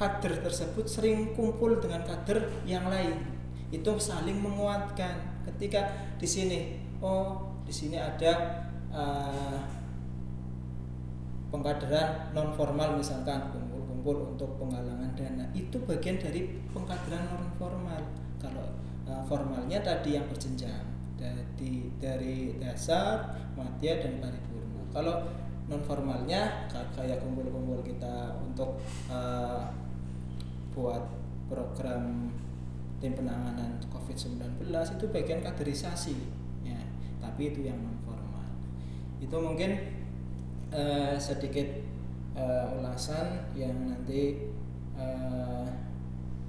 kader 0.00 0.40
tersebut 0.40 0.88
sering 0.88 1.36
kumpul 1.36 1.76
dengan 1.76 2.00
kader 2.08 2.64
yang 2.64 2.88
lain. 2.88 3.20
Itu 3.68 4.00
saling 4.00 4.40
menguatkan. 4.40 5.44
Ketika 5.44 5.92
di 6.16 6.24
sini, 6.24 6.58
oh 7.04 7.60
di 7.68 7.72
sini 7.72 8.00
ada 8.00 8.64
uh, 8.88 9.60
pengkaderan 11.52 12.32
non 12.32 12.56
formal 12.56 12.96
misalkan 12.96 13.52
kumpul-kumpul 13.52 14.32
untuk 14.32 14.56
penggalangan 14.56 15.12
dana 15.18 15.44
itu 15.52 15.76
bagian 15.84 16.16
dari 16.16 16.46
pengkaderan 16.72 17.28
non 17.28 17.50
formal 17.60 18.00
kalau 18.40 18.72
uh, 19.04 19.22
formalnya 19.28 19.84
tadi 19.84 20.16
yang 20.16 20.24
berjenjang 20.30 20.86
dari 21.20 21.92
dari 22.00 22.56
dasar, 22.56 23.36
mutia 23.52 24.00
dan 24.00 24.24
paripurna. 24.24 24.80
Kalau 24.96 25.28
non 25.68 25.82
formalnya 25.84 26.66
kayak 26.96 27.20
kumpul-kumpul 27.20 27.84
kita 27.84 28.40
untuk 28.40 28.80
uh, 29.12 29.68
buat 30.80 31.04
program 31.52 32.32
tim 33.04 33.12
penanganan 33.12 33.76
COVID-19 33.92 34.64
itu 34.72 35.04
bagian 35.12 35.44
kaderisasi 35.44 36.16
ya. 36.64 36.80
Tapi 37.20 37.52
itu 37.52 37.68
yang 37.68 37.76
non 37.84 37.96
formal 38.00 38.48
itu 39.20 39.36
mungkin 39.36 39.76
uh, 40.72 41.20
sedikit 41.20 41.68
uh, 42.32 42.80
ulasan 42.80 43.52
yang 43.52 43.76
nanti 43.92 44.48
uh, 44.96 45.68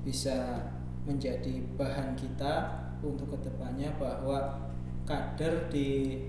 bisa 0.08 0.64
menjadi 1.04 1.60
bahan 1.76 2.16
kita 2.16 2.80
untuk 3.04 3.36
ke 3.36 3.52
depannya 3.52 3.92
bahwa 3.98 4.70
kader 5.04 5.68
di 5.68 6.22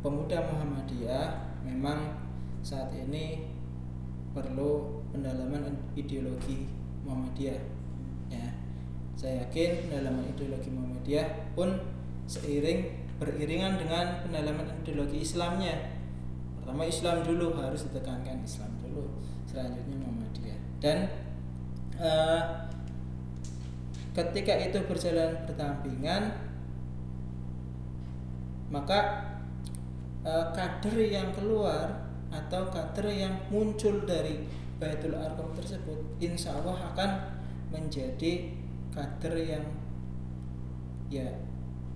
pemuda 0.00 0.40
Muhammadiyah 0.50 1.60
memang 1.62 2.16
saat 2.64 2.90
ini 2.96 3.46
perlu 4.32 4.95
pendalaman 5.16 5.72
ideologi 5.96 6.68
Muhammadiyah. 7.08 7.60
Ya. 8.28 8.52
Saya 9.16 9.48
yakin 9.48 9.88
pendalaman 9.88 10.28
ideologi 10.28 10.68
Muhammadiyah 10.68 11.56
pun 11.56 11.80
seiring 12.28 13.08
beriringan 13.16 13.80
dengan 13.80 14.20
pendalaman 14.20 14.68
ideologi 14.84 15.24
Islamnya. 15.24 15.96
Pertama 16.60 16.84
Islam 16.84 17.24
dulu 17.24 17.56
harus 17.56 17.88
ditekankan 17.88 18.44
Islam 18.44 18.76
dulu. 18.84 19.08
Selanjutnya 19.48 19.96
Muhammadiyah. 20.04 20.60
Dan 20.84 21.08
uh, 21.96 22.68
ketika 24.12 24.52
itu 24.60 24.84
berjalan 24.84 25.48
berdampingan 25.48 26.44
maka 28.68 29.30
uh, 30.26 30.52
kader 30.52 30.96
yang 31.00 31.30
keluar 31.32 32.10
atau 32.34 32.68
kader 32.68 33.06
yang 33.14 33.34
muncul 33.48 34.02
dari 34.02 34.42
Baitul 34.76 35.16
Arqam 35.16 35.56
tersebut 35.56 35.96
insya 36.20 36.52
Allah 36.60 36.92
akan 36.92 37.10
menjadi 37.72 38.52
kader 38.92 39.34
yang 39.40 39.64
ya 41.08 41.26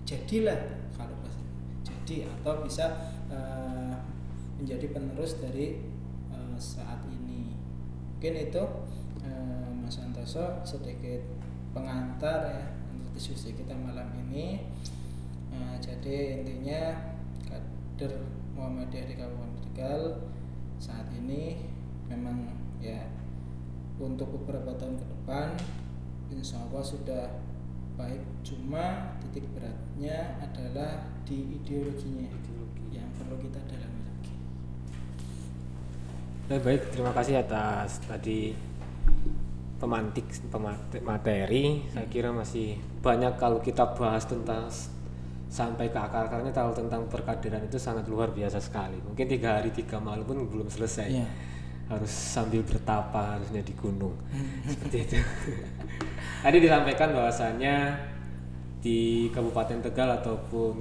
jadilah 0.08 0.56
kalau 0.96 1.16
jadi 1.84 2.26
atau 2.26 2.64
bisa 2.64 2.90
uh, 3.28 3.94
menjadi 4.58 4.90
penerus 4.90 5.38
dari 5.38 5.78
uh, 6.32 6.56
saat 6.56 7.04
ini. 7.08 7.54
Mungkin 8.16 8.34
itu 8.50 8.64
uh, 9.24 9.68
Mas 9.80 9.96
Santoso 9.96 10.60
sedikit 10.64 11.24
pengantar 11.72 12.50
ya 12.50 12.64
untuk 12.92 13.12
diskusi 13.14 13.54
kita 13.56 13.76
malam 13.76 14.10
ini. 14.28 14.66
Uh, 15.52 15.76
jadi 15.78 16.40
intinya 16.40 16.96
kader 17.46 18.24
Muhammadiyah 18.56 19.06
di 19.08 19.14
Kabupaten 19.16 19.58
Tegal 19.70 20.02
saat 20.80 21.06
ini 21.16 21.64
memang 22.10 22.59
ya 22.80 23.00
untuk 24.00 24.32
beberapa 24.32 24.72
tahun 24.80 24.96
ke 24.96 25.06
depan 25.06 25.48
insya 26.32 26.56
Allah 26.64 26.80
sudah 26.80 27.24
baik 28.00 28.24
cuma 28.40 29.16
titik 29.20 29.44
beratnya 29.52 30.40
adalah 30.40 31.04
di 31.28 31.60
ideologinya 31.60 32.24
ideologi 32.32 32.96
yang 32.96 33.08
perlu 33.20 33.36
kita 33.36 33.60
dalami 33.68 34.00
lagi 34.08 34.34
baik 36.48 36.62
baik 36.64 36.82
terima 36.96 37.12
kasih 37.12 37.44
atas 37.44 38.00
tadi 38.08 38.56
pemantik 39.76 40.28
materi 41.04 41.84
saya 41.92 42.08
kira 42.08 42.32
masih 42.32 42.80
banyak 43.04 43.36
kalau 43.36 43.60
kita 43.60 43.92
bahas 43.96 44.24
tentang 44.24 44.68
sampai 45.50 45.90
ke 45.90 45.98
akar-akarnya 45.98 46.54
tahu 46.54 46.70
tentang 46.72 47.10
perkaderan 47.10 47.66
itu 47.66 47.74
sangat 47.74 48.06
luar 48.06 48.30
biasa 48.30 48.62
sekali. 48.62 49.02
Mungkin 49.02 49.26
tiga 49.26 49.58
hari 49.58 49.74
tiga 49.74 49.98
malam 49.98 50.22
pun 50.22 50.46
belum 50.46 50.70
selesai. 50.70 51.10
Yeah. 51.10 51.26
Harus 51.90 52.12
sambil 52.14 52.62
bertapa 52.62 53.34
harusnya 53.36 53.66
di 53.66 53.74
gunung 53.74 54.14
seperti 54.62 54.96
itu. 55.10 55.18
Tadi 56.46 56.56
disampaikan 56.62 57.10
bahwasannya 57.10 57.98
di 58.78 59.28
Kabupaten 59.34 59.82
Tegal 59.82 60.22
ataupun 60.22 60.78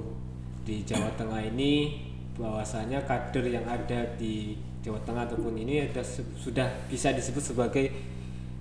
di 0.62 0.86
Jawa 0.86 1.10
Tengah 1.18 1.42
ini 1.50 2.06
bahwasanya 2.38 3.02
kader 3.04 3.44
yang 3.50 3.66
ada 3.66 4.06
di 4.14 4.54
Jawa 4.80 5.02
Tengah 5.02 5.26
ataupun 5.26 5.58
ini 5.58 5.90
ada 5.90 6.00
sudah 6.40 6.70
bisa 6.86 7.10
disebut 7.10 7.42
sebagai 7.42 7.90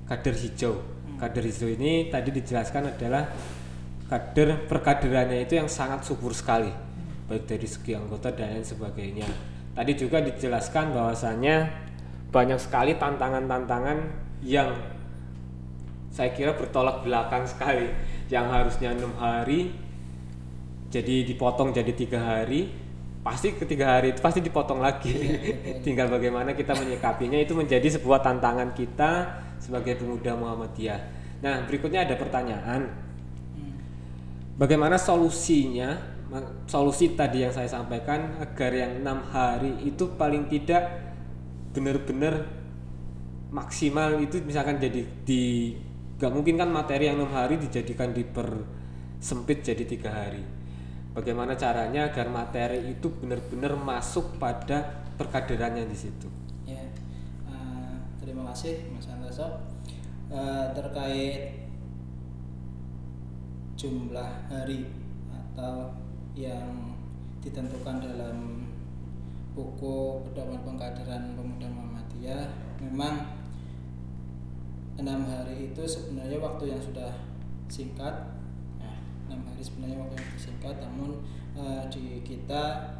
kader 0.09 0.33
hijau. 0.33 0.73
Hmm. 0.73 1.21
Kader 1.21 1.45
hijau 1.45 1.69
ini 1.69 2.09
tadi 2.09 2.33
dijelaskan 2.33 2.97
adalah 2.97 3.29
kader 4.09 4.65
perkaderannya 4.65 5.45
itu 5.45 5.61
yang 5.61 5.69
sangat 5.69 6.01
subur 6.01 6.33
sekali 6.33 6.89
baik 7.29 7.45
dari 7.45 7.67
segi 7.69 7.93
anggota 7.93 8.33
dan 8.33 8.57
lain 8.57 8.65
sebagainya 8.65 9.29
tadi 9.77 9.93
juga 9.93 10.17
dijelaskan 10.25 10.97
bahwasanya 10.97 11.55
banyak 12.29 12.61
sekali 12.61 12.97
tantangan-tantangan 12.97 13.97
yang 14.45 14.73
saya 16.09 16.33
kira 16.33 16.53
bertolak 16.57 17.05
belakang 17.05 17.45
sekali. 17.45 17.89
Yang 18.29 18.45
harusnya 18.53 18.89
enam 18.93 19.13
hari 19.17 19.73
jadi 20.89 21.25
dipotong 21.25 21.69
jadi 21.73 21.93
tiga 21.93 22.21
hari 22.21 22.69
pasti 23.19 23.53
ketiga 23.53 23.97
hari 23.97 24.13
itu 24.13 24.21
pasti 24.21 24.41
dipotong 24.41 24.81
lagi. 24.81 25.13
Tinggal 25.85 26.09
bagaimana 26.09 26.53
kita 26.53 26.73
menyikapinya 26.77 27.37
itu 27.37 27.53
menjadi 27.57 27.85
sebuah 27.99 28.21
tantangan 28.25 28.73
kita 28.73 29.11
sebagai 29.61 29.97
pemuda 29.97 30.33
Muhammadiyah. 30.37 31.01
Nah 31.45 31.65
berikutnya 31.65 32.05
ada 32.05 32.15
pertanyaan. 32.17 32.89
Bagaimana 34.59 34.99
solusinya? 34.99 36.19
Solusi 36.69 37.17
tadi 37.17 37.41
yang 37.41 37.49
saya 37.49 37.65
sampaikan 37.65 38.37
agar 38.37 38.69
yang 38.69 39.01
enam 39.01 39.25
hari 39.33 39.81
itu 39.81 40.13
paling 40.13 40.45
tidak 40.45 41.08
benar-benar 41.69 42.47
maksimal 43.49 44.17
itu 44.21 44.41
misalkan 44.45 44.77
jadi 44.77 45.01
di 45.25 45.73
nggak 46.19 46.31
mungkin 46.35 46.59
kan 46.59 46.69
materi 46.69 47.09
yang 47.09 47.17
enam 47.17 47.31
hari 47.31 47.55
dijadikan 47.57 48.11
diper 48.11 48.65
sempit 49.19 49.63
jadi 49.63 49.83
tiga 49.87 50.11
hari. 50.11 50.43
Bagaimana 51.15 51.57
caranya 51.57 52.13
agar 52.13 52.29
materi 52.29 52.93
itu 52.93 53.09
benar-benar 53.09 53.75
masuk 53.75 54.37
pada 54.37 55.03
perkaderannya 55.17 55.83
di 55.89 55.97
situ? 55.97 56.27
Ya 56.67 56.79
uh, 57.49 57.97
terima 58.21 58.51
kasih 58.53 58.87
Mas 58.93 59.09
Antoso 59.09 59.43
uh, 60.29 60.67
terkait 60.75 61.65
jumlah 63.79 64.51
hari 64.51 64.91
atau 65.31 65.95
yang 66.35 66.99
ditentukan 67.39 68.03
dalam 68.03 68.58
buku 69.59 70.23
pedoman 70.23 70.63
pengkaderan 70.63 71.35
pemuda 71.35 71.67
Muhammadiyah. 71.67 72.47
Memang 72.79 73.27
enam 74.95 75.27
hari 75.27 75.75
itu 75.75 75.83
sebenarnya 75.83 76.39
waktu 76.39 76.71
yang 76.71 76.79
sudah 76.79 77.11
singkat. 77.67 78.39
Ya, 78.79 78.95
enam 79.27 79.43
hari 79.51 79.59
sebenarnya 79.59 79.99
waktu 79.99 80.15
yang 80.15 80.39
singkat 80.39 80.75
namun 80.79 81.19
uh, 81.59 81.83
di 81.91 82.23
kita 82.23 82.95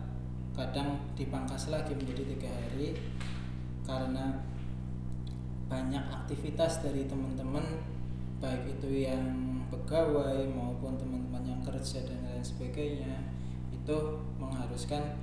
kadang 0.51 0.99
dipangkas 1.15 1.71
lagi 1.71 1.95
menjadi 1.95 2.35
tiga 2.35 2.51
hari 2.51 2.91
karena 3.87 4.43
banyak 5.71 6.03
aktivitas 6.11 6.83
dari 6.83 7.07
teman-teman 7.07 7.63
baik 8.43 8.67
itu 8.67 9.07
yang 9.07 9.23
pegawai 9.71 10.43
maupun 10.51 10.99
teman-teman 10.99 11.43
yang 11.45 11.61
kerja 11.63 12.03
dan 12.03 12.19
lain 12.27 12.43
sebagainya 12.43 13.23
itu 13.71 13.97
mengharuskan 14.35 15.18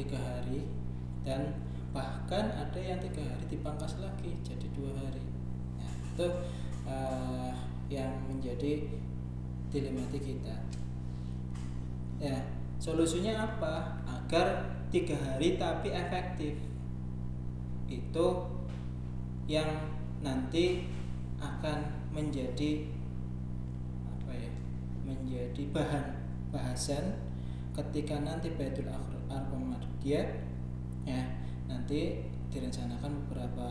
tiga 0.00 0.16
hari 0.16 0.64
dan 1.20 1.52
bahkan 1.92 2.48
ada 2.56 2.80
yang 2.80 2.96
tiga 2.96 3.20
hari 3.20 3.44
dipangkas 3.52 4.00
lagi 4.00 4.32
jadi 4.40 4.66
dua 4.72 4.96
hari. 4.96 5.20
Nah, 5.76 5.92
itu 5.92 6.26
uh, 6.88 7.52
yang 7.92 8.08
menjadi 8.24 8.88
dilematik 9.68 10.22
kita. 10.24 10.56
Ya 12.16 12.40
solusinya 12.80 13.44
apa? 13.44 14.00
Agar 14.08 14.72
tiga 14.88 15.20
hari 15.20 15.60
tapi 15.60 15.92
efektif. 15.92 16.56
Itu 17.90 18.48
yang 19.50 19.68
nanti 20.24 20.86
akan 21.42 22.08
menjadi 22.14 23.00
menjadi 25.10 25.62
bahan 25.74 26.06
bahasan 26.54 27.18
ketika 27.74 28.22
nanti 28.22 28.54
Baitul 28.54 28.86
Arqam 29.26 29.69
dia 30.02 30.22
ya. 31.06 31.22
Nanti 31.70 32.24
direncanakan 32.50 33.10
beberapa 33.24 33.68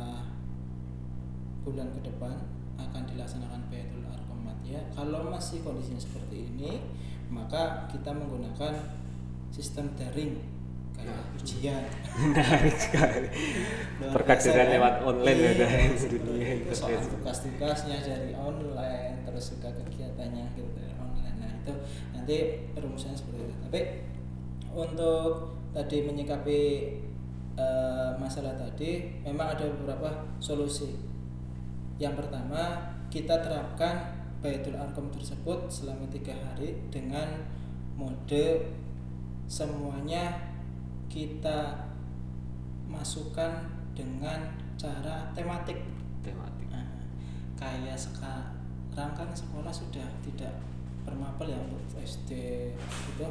bulan 1.67 1.91
ke 1.91 2.01
depan 2.07 2.37
akan 2.79 3.03
dilaksanakan 3.11 3.67
Baitul 3.67 4.07
Arqam 4.07 4.47
ya. 4.63 4.79
Kalau 4.95 5.27
masih 5.27 5.65
kondisinya 5.65 5.99
seperti 5.99 6.47
ini 6.55 6.79
maka 7.29 7.85
kita 7.91 8.09
menggunakan 8.09 8.73
sistem 9.53 9.93
daring 9.97 10.39
kayak 10.97 11.21
ujian. 11.37 11.83
Menarik 12.17 12.75
sekali. 12.89 13.27
Perkaderan 13.99 14.35
biasa, 14.35 14.65
kan? 14.65 14.73
lewat 14.75 14.95
online 15.05 15.39
ya 15.39 15.53
guys 15.55 16.03
dunia 16.09 16.47
internet. 16.59 17.07
tugas-tugasnya 17.07 17.97
dari 18.03 18.31
online 18.35 19.15
terus 19.23 19.45
juga 19.55 19.69
kegiatannya 19.79 20.43
gitu 20.57 20.71
dari 20.75 20.95
online. 20.97 21.37
Nah 21.39 21.51
itu 21.63 21.73
nanti 22.15 22.37
perumusannya 22.75 23.15
seperti 23.15 23.39
itu. 23.47 23.55
Tapi 23.63 23.81
untuk 24.75 25.58
tadi 25.69 26.05
menyikapi 26.05 26.59
eh, 27.57 28.11
masalah 28.17 28.55
tadi 28.57 29.21
memang 29.21 29.53
ada 29.53 29.65
beberapa 29.69 30.09
solusi. 30.41 30.95
Yang 31.99 32.25
pertama 32.25 32.93
kita 33.11 33.41
terapkan 33.41 34.19
Baitul 34.39 34.79
Arkom 34.79 35.11
tersebut 35.11 35.67
selama 35.67 36.07
tiga 36.07 36.31
hari 36.31 36.71
dengan 36.87 37.27
mode 37.99 38.63
semuanya 39.51 40.31
kita 41.11 41.75
masukkan 42.87 43.67
dengan 43.91 44.55
cara 44.79 45.27
tematik. 45.35 45.83
Tematik. 46.23 46.71
Nah, 46.71 46.87
kayak 47.59 47.99
sekarang 47.99 49.11
kan 49.11 49.29
sekolah 49.35 49.73
sudah 49.73 50.07
tidak 50.23 50.55
bermapel 51.03 51.51
ya 51.51 51.59
untuk 51.59 51.99
SD 51.99 52.31
itu 52.79 53.27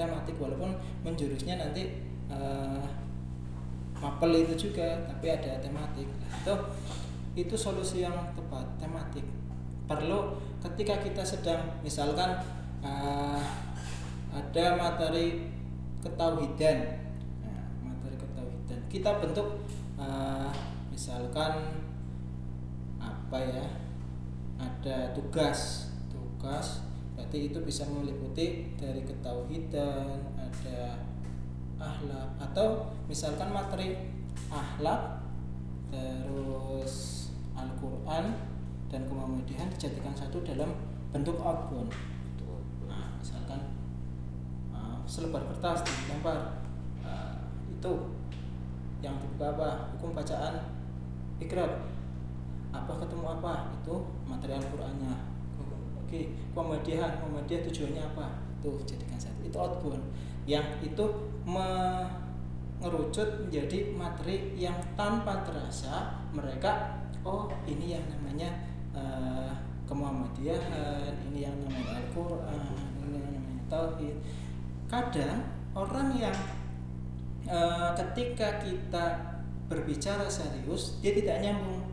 tematik 0.00 0.40
walaupun 0.40 0.72
menjurusnya 1.04 1.60
nanti 1.60 2.00
eh, 2.32 2.84
mapel 4.00 4.32
itu 4.32 4.68
juga 4.68 5.04
tapi 5.04 5.28
ada 5.28 5.60
tematik. 5.60 6.08
Nah, 6.08 6.32
itu 6.40 6.54
itu 7.36 7.54
solusi 7.54 8.00
yang 8.00 8.16
tepat 8.32 8.64
tematik. 8.80 9.28
Perlu 9.84 10.40
ketika 10.64 11.04
kita 11.04 11.20
sedang 11.20 11.60
misalkan 11.84 12.40
eh, 12.80 13.42
ada 14.32 14.64
materi 14.80 15.52
ketauhidan. 16.00 16.78
Nah, 17.44 17.64
materi 17.84 18.16
ketauhidan. 18.16 18.80
Kita 18.88 19.20
bentuk 19.20 19.68
eh, 20.00 20.50
misalkan 20.88 21.52
apa 22.96 23.36
ya 23.36 23.64
ada 24.56 25.12
tugas. 25.12 25.92
Tugas 26.08 26.89
berarti 27.20 27.52
itu 27.52 27.60
bisa 27.60 27.84
meliputi 27.84 28.72
dari 28.80 29.04
ketauhidan 29.04 30.24
ada 30.40 31.04
akhlak 31.76 32.32
atau 32.40 32.96
misalkan 33.04 33.52
materi 33.52 33.92
akhlak 34.48 35.20
terus 35.92 37.28
Al-Quran 37.52 38.40
dan 38.88 39.04
kemudian 39.04 39.68
dijadikan 39.68 40.16
satu 40.16 40.40
dalam 40.40 40.72
bentuk 41.12 41.36
outbound 41.44 41.92
nah, 42.88 43.12
misalkan 43.20 43.68
uh, 44.72 45.04
selebar 45.04 45.44
kertas 45.52 45.84
dilempar 45.84 46.64
uh, 47.04 47.36
itu 47.68 48.16
yang 49.04 49.20
dibuka 49.20 49.56
apa? 49.56 49.68
Hukum 49.96 50.16
bacaan 50.16 50.56
ikrar. 51.36 51.84
Apa 52.68 52.92
ketemu 53.00 53.24
apa? 53.40 53.72
Itu 53.80 54.08
materi 54.28 54.60
Al-Qur'annya 54.60 55.29
oke 56.10 56.26
komedian 57.22 57.62
tujuannya 57.70 58.02
apa? 58.02 58.26
Tuh 58.58 58.82
jadikan 58.82 59.14
satu 59.14 59.46
itu. 59.46 59.54
Outbound 59.54 60.02
yang 60.50 60.66
itu 60.82 61.06
mengerucut 61.46 63.46
menjadi 63.46 63.94
materi 63.94 64.58
yang 64.58 64.74
tanpa 64.98 65.46
terasa 65.46 66.18
mereka 66.34 66.98
oh 67.22 67.46
ini 67.70 67.94
yang 67.94 68.02
namanya 68.10 68.50
uh, 68.90 69.54
kemuhammadiyahan 69.86 71.14
ini 71.30 71.46
yang 71.46 71.54
namanya 71.62 72.02
Al-Quran 72.02 72.58
ini 73.06 73.22
yang 73.22 73.34
namanya 73.38 73.62
Tauhid. 73.70 74.18
Kadang 74.90 75.46
orang 75.78 76.10
yang 76.18 76.34
uh, 77.46 77.94
ketika 77.94 78.58
kita 78.58 79.38
berbicara 79.70 80.26
serius 80.26 80.98
dia 80.98 81.14
tidak 81.14 81.46
nyambung. 81.46 81.86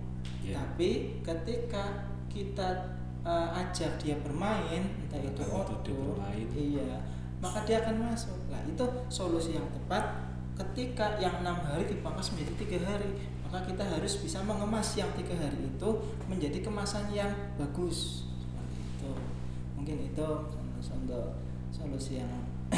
Iya. 0.48 0.64
tapi 0.64 1.20
ketika 1.28 2.08
kita 2.32 2.96
uh, 3.26 3.50
ajak 3.54 3.98
dia 4.02 4.16
bermain 4.22 4.84
entah 5.06 5.22
itu 5.22 5.44
outdoor 5.50 6.18
bermain. 6.20 6.48
iya 6.54 7.02
maka 7.38 7.62
dia 7.70 7.86
akan 7.86 8.10
masuk. 8.10 8.38
Nah 8.50 8.62
itu 8.66 8.86
solusi 9.14 9.54
yang 9.54 9.68
tepat 9.70 10.26
ketika 10.58 11.22
yang 11.22 11.46
enam 11.46 11.58
hari 11.62 11.86
dipangkas 11.86 12.34
menjadi 12.34 12.54
tiga 12.66 12.80
hari. 12.90 13.12
Maka 13.48 13.64
kita 13.64 13.80
harus 13.86 14.20
bisa 14.20 14.44
mengemas 14.44 14.98
yang 15.00 15.08
tiga 15.16 15.38
hari 15.38 15.72
itu 15.72 15.90
menjadi 16.28 16.60
kemasan 16.60 17.14
yang 17.14 17.30
bagus. 17.56 18.28
Seperti 18.42 18.76
itu. 18.98 19.14
Mungkin 19.78 19.98
itu 20.12 20.28
untuk 20.92 21.40
solusi 21.72 22.20
yang 22.20 22.32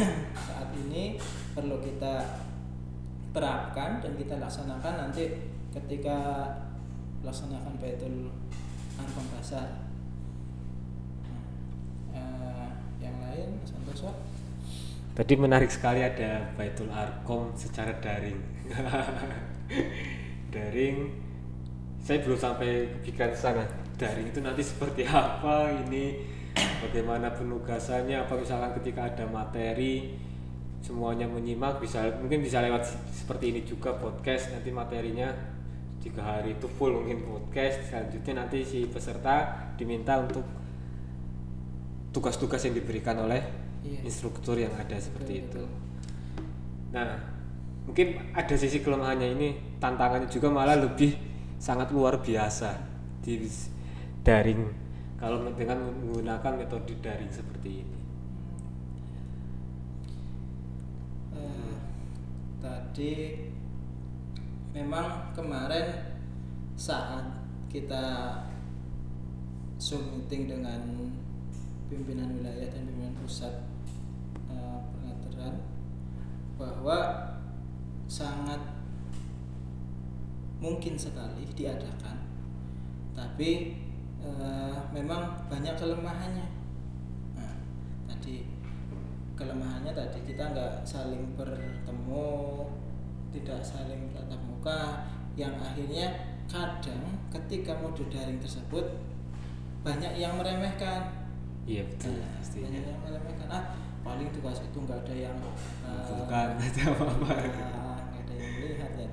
saat 0.48 0.70
ini 0.76 1.18
perlu 1.58 1.82
kita 1.82 2.46
terapkan 3.34 3.98
dan 4.04 4.14
kita 4.14 4.38
laksanakan 4.38 5.10
nanti 5.10 5.34
ketika 5.74 6.46
laksanakan 7.26 7.74
Baitul 7.82 8.30
Arkom 9.02 9.26
Pasar 9.34 9.89
Santoso 13.70 14.10
Tadi 15.20 15.36
menarik 15.36 15.68
sekali 15.68 16.00
ada 16.00 16.48
Baitul 16.56 16.88
Arkom 16.96 17.52
secara 17.52 17.92
daring. 18.00 18.40
daring, 20.56 21.12
saya 22.00 22.24
belum 22.24 22.40
sampai 22.40 22.88
kepikiran 22.96 23.36
ke 23.36 23.40
sana. 23.40 23.68
Daring 24.00 24.32
itu 24.32 24.40
nanti 24.40 24.64
seperti 24.64 25.04
apa 25.04 25.76
ini, 25.76 26.24
bagaimana 26.56 27.36
penugasannya, 27.36 28.16
apa 28.16 28.32
misalkan 28.40 28.72
ketika 28.80 29.12
ada 29.12 29.28
materi 29.28 30.16
semuanya 30.80 31.28
menyimak 31.28 31.84
bisa 31.84 32.08
mungkin 32.24 32.40
bisa 32.40 32.64
lewat 32.64 32.88
seperti 33.12 33.52
ini 33.52 33.68
juga 33.68 33.92
podcast 34.00 34.56
nanti 34.56 34.72
materinya 34.72 35.28
tiga 36.00 36.24
hari 36.24 36.56
itu 36.56 36.72
full 36.80 36.96
mungkin 36.96 37.28
podcast. 37.28 37.92
Selanjutnya 37.92 38.48
nanti 38.48 38.64
si 38.64 38.88
peserta 38.88 39.68
diminta 39.76 40.16
untuk 40.16 40.48
tugas-tugas 42.16 42.64
yang 42.64 42.80
diberikan 42.80 43.20
oleh 43.20 43.59
Iya. 43.80 44.00
instruktur 44.04 44.60
yang 44.60 44.76
ada 44.76 45.00
seperti 45.00 45.40
Betul, 45.40 45.48
itu. 45.48 45.64
Nah, 46.92 47.10
mungkin 47.88 48.08
ada 48.36 48.56
sisi 48.60 48.84
kelemahannya 48.84 49.30
ini 49.40 49.48
tantangannya 49.80 50.28
juga 50.28 50.52
malah 50.52 50.76
lebih 50.76 51.16
sangat 51.60 51.92
luar 51.96 52.20
biasa 52.20 52.76
di 53.24 53.40
daring 54.24 54.90
kalau 55.20 55.44
dengan 55.52 55.84
menggunakan 55.84 56.54
metode 56.56 56.96
daring 57.04 57.32
seperti 57.32 57.84
ini. 57.84 58.00
Eh, 61.36 61.76
tadi 62.64 63.12
memang 64.72 65.36
kemarin 65.36 66.16
saat 66.80 67.28
kita 67.68 68.40
zoom 69.76 70.04
meeting 70.16 70.48
dengan 70.48 70.82
pimpinan 71.92 72.40
wilayah 72.40 72.68
dan 72.72 72.88
pimpinan 72.88 73.16
pusat 73.20 73.69
bahwa 76.60 76.98
sangat 78.12 78.60
mungkin 80.60 81.00
sekali 81.00 81.48
diadakan 81.56 82.20
tapi 83.16 83.80
eh, 84.20 84.78
memang 84.92 85.48
banyak 85.48 85.76
kelemahannya. 85.80 86.48
Nah, 87.36 87.56
tadi 88.08 88.44
kelemahannya 89.40 89.96
tadi 89.96 90.20
kita 90.28 90.52
nggak 90.52 90.84
saling 90.84 91.36
bertemu 91.40 92.68
tidak 93.32 93.64
saling 93.64 94.12
tatap 94.12 94.42
muka 94.44 95.08
yang 95.40 95.56
akhirnya 95.56 96.36
kadang 96.52 97.24
ketika 97.32 97.78
mode 97.80 98.04
daring 98.12 98.42
tersebut 98.44 98.84
banyak 99.84 100.20
yang 100.20 100.36
meremehkan. 100.36 101.32
Iya 101.64 101.88
betul 101.88 102.20
Nah, 102.20 102.40
banyak 102.44 102.84
yang 102.84 103.00
meremehkan. 103.06 103.48
Ah 103.48 103.89
paling 104.10 104.30
tugas 104.34 104.58
itu 104.60 104.78
nggak 104.82 105.06
ada 105.06 105.14
yang 105.16 105.38
eh, 105.86 106.10
Bukan 106.18 106.48
ada 106.58 106.82
apa-apa. 106.90 107.30
nggak 108.10 108.22
ada 108.26 108.34
yang 108.34 108.52
melihat 108.58 108.92
ya 108.98 109.08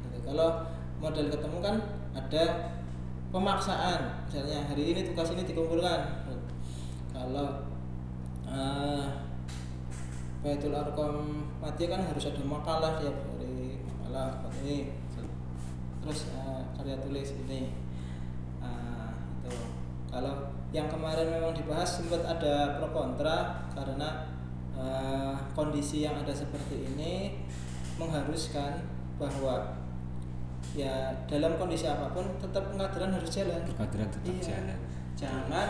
Gitu. 0.00 0.18
kalau 0.24 0.48
model 0.96 1.26
ketemu 1.28 1.58
kan 1.60 1.76
ada 2.16 2.42
pemaksaan. 3.28 4.00
Misalnya 4.24 4.64
hari 4.64 4.96
ini 4.96 5.00
tugas 5.04 5.28
ini 5.36 5.44
dikumpulkan. 5.44 6.00
Kalau 7.12 7.68
eh, 8.48 9.04
Baitul 10.40 10.76
Arkom 10.76 11.44
mati 11.60 11.88
kan 11.88 12.04
harus 12.04 12.24
ada 12.24 12.40
makalah 12.44 12.96
tiap 12.96 13.16
hari 13.36 13.80
makalah 13.84 14.40
ini. 14.60 14.92
Terus 16.00 16.32
eh, 16.32 16.60
karya 16.76 16.96
tulis 17.00 17.28
ini. 17.44 17.72
Ah, 18.60 19.12
itu. 19.40 19.52
Kalau 20.08 20.53
yang 20.74 20.90
kemarin 20.90 21.30
memang 21.30 21.54
dibahas 21.54 22.02
sempat 22.02 22.18
ada 22.26 22.76
pro 22.76 22.90
kontra 22.90 23.62
karena 23.70 24.26
eh, 24.74 25.34
kondisi 25.54 26.02
yang 26.02 26.18
ada 26.18 26.34
seperti 26.34 26.90
ini 26.90 27.38
mengharuskan 27.94 28.82
bahwa 29.14 29.78
ya 30.74 31.14
dalam 31.30 31.54
kondisi 31.54 31.86
apa 31.86 32.10
pun 32.10 32.26
tetap 32.42 32.74
pengkaderan 32.74 33.14
harus 33.14 33.30
jalan 33.30 33.62
Pengkaderan 33.62 34.10
tetap 34.10 34.34
Iya. 34.34 34.42
jalan. 34.50 34.78
jangan 35.14 35.68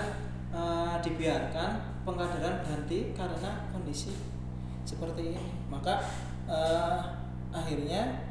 eh, 0.56 0.94
dibiarkan 1.04 1.70
pengkaderan 2.08 2.64
berhenti 2.64 3.12
karena 3.12 3.68
kondisi 3.68 4.16
seperti 4.88 5.36
ini 5.36 5.44
maka 5.68 6.00
eh, 6.48 6.96
akhirnya 7.52 8.24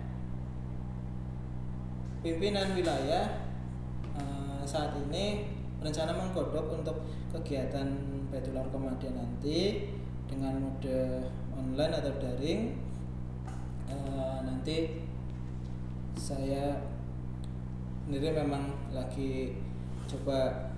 pimpinan 2.25 2.73
wilayah 2.73 3.45
eh, 4.17 4.61
saat 4.65 4.97
ini 4.97 5.52
berencana 5.83 6.15
menggodok 6.15 6.79
untuk 6.79 7.03
kegiatan 7.35 7.83
Baitul 8.31 8.55
Arkomadia 8.55 9.11
nanti 9.11 9.91
dengan 10.31 10.55
mode 10.63 11.27
online 11.51 11.99
atau 11.99 12.15
daring. 12.23 12.71
Eh, 13.91 14.37
nanti 14.47 15.03
saya 16.15 16.79
sendiri 18.07 18.31
memang 18.31 18.95
lagi 18.95 19.59
coba 20.07 20.71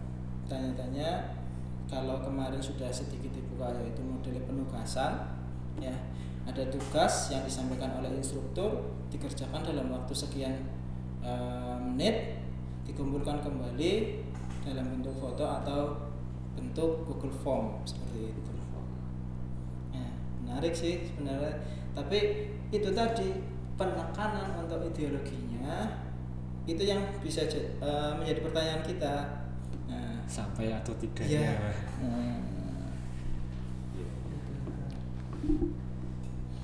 tanya-tanya 0.49 1.37
kalau 1.85 2.25
kemarin 2.25 2.57
sudah 2.57 2.89
sedikit 2.89 3.29
dibuka 3.29 3.77
yaitu 3.77 4.01
model 4.01 4.41
penugasan 4.41 5.21
ya. 5.77 5.93
Ada 6.49 6.65
tugas 6.73 7.29
yang 7.29 7.45
disampaikan 7.45 8.01
oleh 8.01 8.09
instruktur 8.17 8.89
dikerjakan 9.13 9.61
dalam 9.61 9.93
waktu 9.93 10.17
sekian 10.17 10.65
eh, 11.21 11.77
menit 11.77 12.41
dikumpulkan 12.89 13.45
kembali 13.45 14.25
dalam 14.65 14.85
bentuk 14.97 15.13
foto 15.21 15.45
atau 15.45 15.93
bentuk 16.57 17.05
Google 17.05 17.35
Form 17.45 17.85
seperti 17.85 18.33
itu. 18.33 18.53
Ya, 19.93 20.07
menarik 20.41 20.73
sih 20.73 21.05
sebenarnya. 21.05 21.53
Tapi 21.93 22.19
itu 22.73 22.89
tadi 22.91 23.29
penekanan 23.77 24.65
untuk 24.65 24.81
ideologinya 24.89 26.01
itu 26.65 26.81
yang 26.81 26.99
bisa 27.21 27.45
eh, 27.45 28.11
menjadi 28.17 28.41
pertanyaan 28.41 28.81
kita. 28.81 29.15
Nah, 29.85 30.25
sampai 30.25 30.73
atau 30.73 30.97
ya 30.97 31.01
tidaknya 31.05 31.53
nah, 32.01 32.41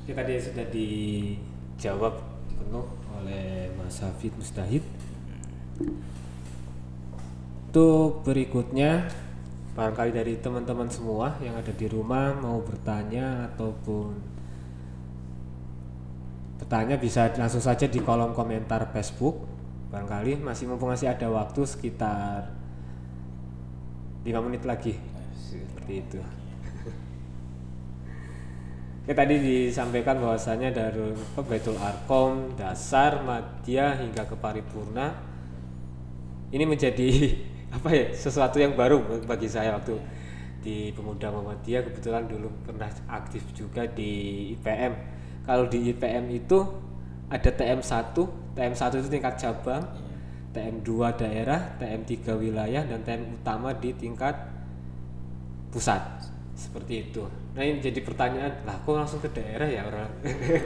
Itu 0.01 0.11
tadi 0.17 0.33
sudah 0.41 0.65
dijawab 0.73 2.17
penuh 2.57 2.87
oleh 3.13 3.69
Mas 3.77 4.01
Hafid 4.01 4.33
Mustahid. 4.33 4.81
Untuk 7.71 8.27
berikutnya, 8.27 9.07
barangkali 9.79 10.11
dari 10.11 10.35
teman-teman 10.43 10.91
semua 10.91 11.39
yang 11.39 11.55
ada 11.55 11.71
di 11.71 11.87
rumah 11.87 12.35
mau 12.35 12.59
bertanya 12.59 13.47
ataupun 13.47 14.11
bertanya 16.59 16.99
bisa 16.99 17.31
langsung 17.31 17.63
saja 17.63 17.87
di 17.87 18.03
kolom 18.03 18.35
komentar 18.35 18.91
Facebook. 18.91 19.47
Barangkali 19.87 20.43
masih 20.43 20.67
mumpung 20.67 20.91
masih 20.91 21.15
ada 21.15 21.31
waktu 21.31 21.63
sekitar 21.63 22.51
5 24.27 24.35
menit 24.43 24.67
lagi. 24.67 24.99
Seperti 25.39 25.93
itu. 25.95 26.19
Oke 29.07 29.15
tadi 29.15 29.39
disampaikan 29.39 30.19
bahwasanya 30.19 30.75
dari 30.75 31.15
Baitul 31.39 31.79
Arkom, 31.79 32.51
dasar, 32.59 33.23
madya 33.23 33.95
hingga 33.95 34.27
ke 34.27 34.35
paripurna 34.35 35.31
ini 36.51 36.67
menjadi 36.67 37.07
apa 37.71 37.89
ya 37.89 38.05
sesuatu 38.11 38.59
yang 38.59 38.75
baru 38.75 38.99
bagi 39.23 39.47
saya 39.47 39.79
waktu 39.79 39.95
di 40.61 40.93
pemuda 40.93 41.33
Muhammadiyah 41.33 41.89
kebetulan 41.89 42.29
dulu 42.29 42.47
pernah 42.61 42.87
aktif 43.09 43.41
juga 43.57 43.89
di 43.89 44.53
IPM. 44.53 44.93
Kalau 45.41 45.65
di 45.65 45.89
IPM 45.89 46.29
itu 46.29 46.61
ada 47.31 47.49
TM1, 47.49 48.13
TM1 48.53 48.91
itu 49.01 49.09
tingkat 49.09 49.41
cabang, 49.41 49.83
TM2 50.53 50.91
daerah, 51.17 51.73
TM3 51.81 52.13
wilayah 52.37 52.85
dan 52.85 53.01
TM 53.01 53.41
utama 53.41 53.73
di 53.73 53.89
tingkat 53.97 54.37
pusat 55.73 56.29
seperti 56.53 57.09
itu. 57.09 57.25
Nah 57.57 57.65
ini 57.65 57.81
jadi 57.81 57.97
pertanyaan, 58.05 58.61
lah 58.61 58.77
kok 58.85 58.93
langsung 58.93 59.17
ke 59.23 59.33
daerah 59.33 59.65
ya 59.65 59.81
orang? 59.87 60.11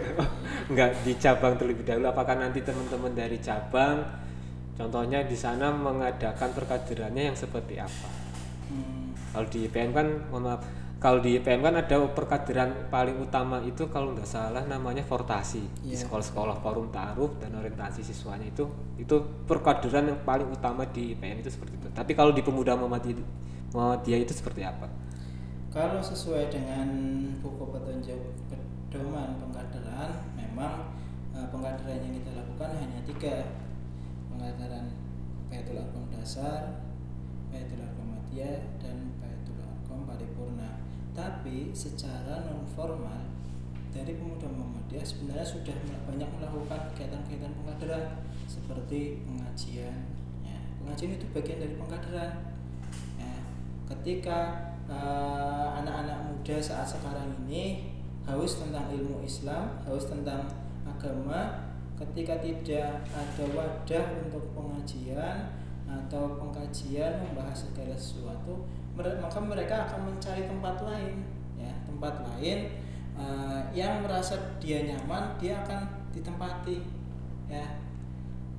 Enggak 0.74 0.92
di 1.08 1.14
cabang 1.16 1.56
terlebih 1.56 1.88
dahulu. 1.88 2.12
Apakah 2.12 2.36
nanti 2.36 2.60
teman-teman 2.60 3.16
dari 3.16 3.40
cabang, 3.40 4.04
contohnya 4.76 5.24
di 5.24 5.38
sana 5.38 5.72
mengadakan 5.72 6.50
perkaderannya 6.54 7.32
yang 7.34 7.38
seperti 7.38 7.80
apa? 7.80 8.10
hmm, 8.70 9.34
Kalau 9.34 9.48
di 9.52 9.60
IPM 9.68 9.92
kan, 9.92 10.08
mohon 10.32 10.44
maaf, 10.48 10.62
kalau 10.96 11.20
di 11.20 11.36
IPM 11.38 11.60
kan 11.62 11.76
ada 11.76 11.96
perkaderan 12.08 12.88
paling 12.90 13.20
utama 13.20 13.60
itu 13.62 13.84
kalau 13.92 14.16
nggak 14.16 14.26
salah 14.26 14.64
namanya 14.66 15.04
fortasi 15.04 15.62
di 15.84 15.94
Iya. 15.94 16.08
sekolah-sekolah 16.08 16.56
forum 16.64 16.88
taruh 16.90 17.36
dan 17.38 17.52
orientasi 17.54 18.02
siswanya 18.02 18.48
itu 18.48 18.64
itu 18.98 19.16
perkaderan 19.46 20.10
yang 20.10 20.20
paling 20.24 20.48
utama 20.50 20.88
di 20.88 21.14
IPM 21.14 21.44
itu 21.44 21.52
seperti 21.52 21.76
itu. 21.78 21.88
Tapi 21.92 22.12
kalau 22.16 22.32
di 22.32 22.42
pemuda 22.42 22.74
Muhammadiyah 22.80 23.22
Muhammadiyah 23.76 24.20
itu 24.24 24.34
seperti 24.34 24.64
apa? 24.64 24.88
Kalau 25.70 26.00
sesuai 26.00 26.48
dengan 26.48 26.88
buku 27.44 27.68
petunjuk 27.76 28.20
pedoman 28.48 29.36
pengkaderan, 29.36 30.12
memang 30.40 30.96
eh, 31.36 31.48
pengkaderan 31.52 32.00
yang 32.00 32.14
kita 32.24 32.32
lakukan 32.32 32.70
hanya 32.80 33.00
tiga 33.04 33.36
pengkaderan 34.46 34.94
Baitul 35.50 35.82
Arkom 35.82 36.06
dasar, 36.14 36.86
Baitul 37.50 37.82
Arkom 37.82 38.14
Madya, 38.14 38.78
dan 38.78 39.18
Baitul 39.18 39.58
Arkom 39.58 40.06
paripurna. 40.06 40.86
Tapi 41.18 41.74
secara 41.74 42.46
non 42.46 42.62
formal 42.70 43.26
dari 43.90 44.14
pemuda 44.14 44.46
Muhammadiyah 44.46 45.02
sebenarnya 45.02 45.48
sudah 45.50 45.74
banyak 46.06 46.30
melakukan 46.30 46.94
kegiatan-kegiatan 46.94 47.58
pengkaderan 47.58 48.06
seperti 48.46 49.26
pengajian. 49.26 50.14
Ya, 50.46 50.62
pengajian 50.78 51.18
itu 51.18 51.26
bagian 51.34 51.66
dari 51.66 51.74
pengkaderan. 51.82 52.32
Ya, 53.18 53.34
ketika 53.90 54.40
eh, 54.86 55.68
anak-anak 55.82 56.30
muda 56.30 56.62
saat 56.62 56.86
sekarang 56.86 57.34
ini 57.50 57.98
haus 58.30 58.62
tentang 58.62 58.94
ilmu 58.94 59.26
Islam, 59.26 59.82
haus 59.90 60.06
tentang 60.06 60.46
agama, 60.86 61.65
ketika 61.96 62.44
tidak 62.44 63.08
ada 63.08 63.44
wadah 63.56 64.06
untuk 64.28 64.44
pengajian 64.52 65.56
atau 65.88 66.36
pengkajian 66.36 67.24
membahas 67.24 67.72
segala 67.72 67.96
sesuatu, 67.96 68.68
maka 68.96 69.40
mereka 69.40 69.88
akan 69.88 70.12
mencari 70.12 70.44
tempat 70.48 70.76
lain, 70.84 71.24
ya 71.56 71.72
tempat 71.88 72.14
lain 72.28 72.60
eh, 73.16 73.62
yang 73.72 74.04
merasa 74.04 74.60
dia 74.60 74.84
nyaman, 74.84 75.40
dia 75.40 75.64
akan 75.64 76.12
ditempati, 76.12 76.84
ya. 77.48 77.68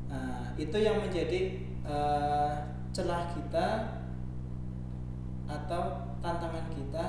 Nah, 0.06 0.54
itu 0.56 0.76
yang 0.78 1.02
menjadi 1.02 1.60
eh, 1.84 2.52
celah 2.94 3.28
kita 3.36 4.00
atau 5.46 5.82
tantangan 6.24 6.66
kita 6.72 7.04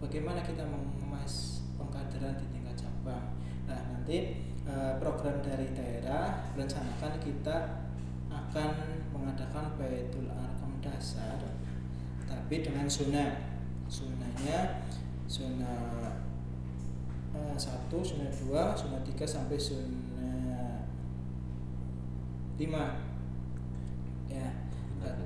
bagaimana 0.00 0.40
kita 0.40 0.64
mengemas 0.64 1.64
pengkaderan 1.76 2.34
di 2.40 2.46
tingkat 2.50 2.76
cabang. 2.86 3.36
Nah, 3.68 3.80
nanti 3.92 4.45
eh, 4.66 4.92
program 4.98 5.38
dari 5.40 5.70
daerah 5.72 6.50
rencanakan 6.58 7.14
kita 7.22 7.86
akan 8.28 8.70
mengadakan 9.14 9.78
Baitul 9.78 10.28
Arkam 10.30 10.76
dasar 10.82 11.38
tapi 12.26 12.62
dengan 12.62 12.90
zona. 12.90 13.54
Zonanya 13.86 14.82
zona 15.30 15.74
eh, 17.30 17.54
satu, 17.54 18.02
zona 18.02 18.26
dua, 18.34 18.74
zona 18.74 18.98
tiga 19.06 19.22
sampai 19.22 19.54
zona 19.54 20.74
lima. 22.58 22.98
Ya. 24.26 24.50
Eh, 25.06 25.16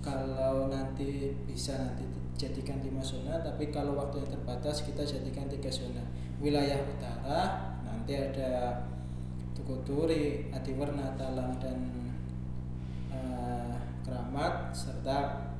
kalau 0.00 0.70
nanti 0.70 1.34
bisa 1.44 1.76
nanti 1.76 2.06
jadikan 2.36 2.78
lima 2.84 3.00
zona 3.00 3.40
tapi 3.40 3.72
kalau 3.72 3.96
waktunya 3.96 4.28
terbatas 4.28 4.84
kita 4.84 5.02
jadikan 5.02 5.48
tiga 5.48 5.72
zona 5.72 6.04
wilayah 6.38 6.78
utara 6.84 7.75
nanti 8.06 8.22
ada 8.22 8.86
Tukuturi, 9.50 10.46
Adiwarna, 10.54 11.18
Talang 11.18 11.58
dan 11.58 11.90
eh, 13.10 13.74
Keramat 14.06 14.70
serta 14.70 15.50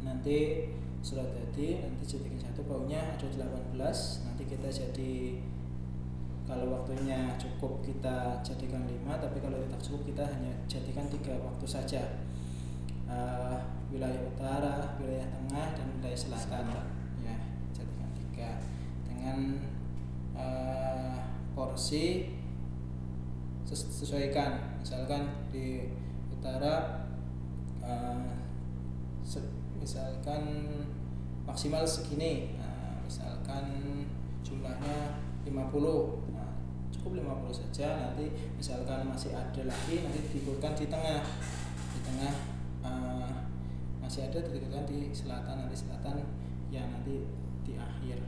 nanti 0.00 0.64
Suradadi 1.04 1.84
nanti 1.84 2.08
jadikan 2.08 2.40
satu 2.40 2.64
baunya 2.64 3.04
ada 3.04 3.28
18 3.28 3.76
nanti 4.24 4.48
kita 4.48 4.72
jadi 4.72 5.36
kalau 6.48 6.72
waktunya 6.72 7.36
cukup 7.36 7.84
kita 7.84 8.40
jadikan 8.40 8.88
lima 8.88 9.20
tapi 9.20 9.44
kalau 9.44 9.60
tidak 9.60 9.84
cukup 9.84 10.08
kita 10.08 10.24
hanya 10.24 10.56
jadikan 10.64 11.04
tiga 11.12 11.36
waktu 11.36 11.68
saja. 11.68 12.24
Eh, 13.04 13.58
wilayah 13.92 14.24
utara, 14.24 14.96
wilayah 14.96 15.28
tengah 15.28 15.76
dan 15.76 15.86
wilayah 16.00 16.16
selatan. 16.16 16.64
Ya 17.20 17.36
jadikan 17.76 18.08
tiga. 18.16 18.56
Dengan 19.04 19.60
porsi 21.54 22.34
ses- 23.64 23.90
sesuaikan. 23.90 24.82
Misalkan 24.82 25.48
di 25.48 25.88
utara 26.34 27.06
se- 29.24 29.54
misalkan 29.80 30.68
maksimal 31.48 31.86
segini. 31.88 32.54
Nah, 32.60 33.00
misalkan 33.00 33.64
jumlahnya 34.44 35.22
50 35.48 36.20
nah, 36.34 36.60
cukup 36.92 37.24
50 37.24 37.52
saja. 37.54 38.12
Nanti 38.12 38.28
misalkan 38.60 39.08
masih 39.08 39.32
ada 39.32 39.62
lagi 39.64 40.04
nanti 40.04 40.20
diikutkan 40.28 40.76
di 40.76 40.86
tengah. 40.92 41.24
Di 41.94 42.00
tengah 42.04 42.34
eh, 42.84 43.34
masih 44.02 44.28
ada 44.28 44.38
diikutkan 44.44 44.84
di 44.84 45.14
selatan. 45.14 45.64
Nanti 45.64 45.76
selatan 45.76 46.20
ya 46.68 46.84
nanti 46.90 47.24
di 47.64 47.78
akhir 47.80 48.18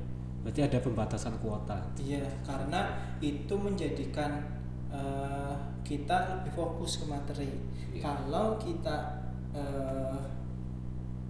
berarti 0.46 0.62
ada 0.62 0.78
pembatasan 0.78 1.34
kuota 1.42 1.74
Iya, 1.98 2.22
karena 2.46 2.94
itu 3.18 3.50
menjadikan 3.58 4.46
eh, 4.94 5.54
kita 5.82 6.38
lebih 6.38 6.54
fokus 6.54 7.02
ke 7.02 7.10
materi. 7.10 7.50
Iya. 7.90 8.06
Kalau 8.06 8.54
kita 8.54 9.26
eh, 9.50 10.18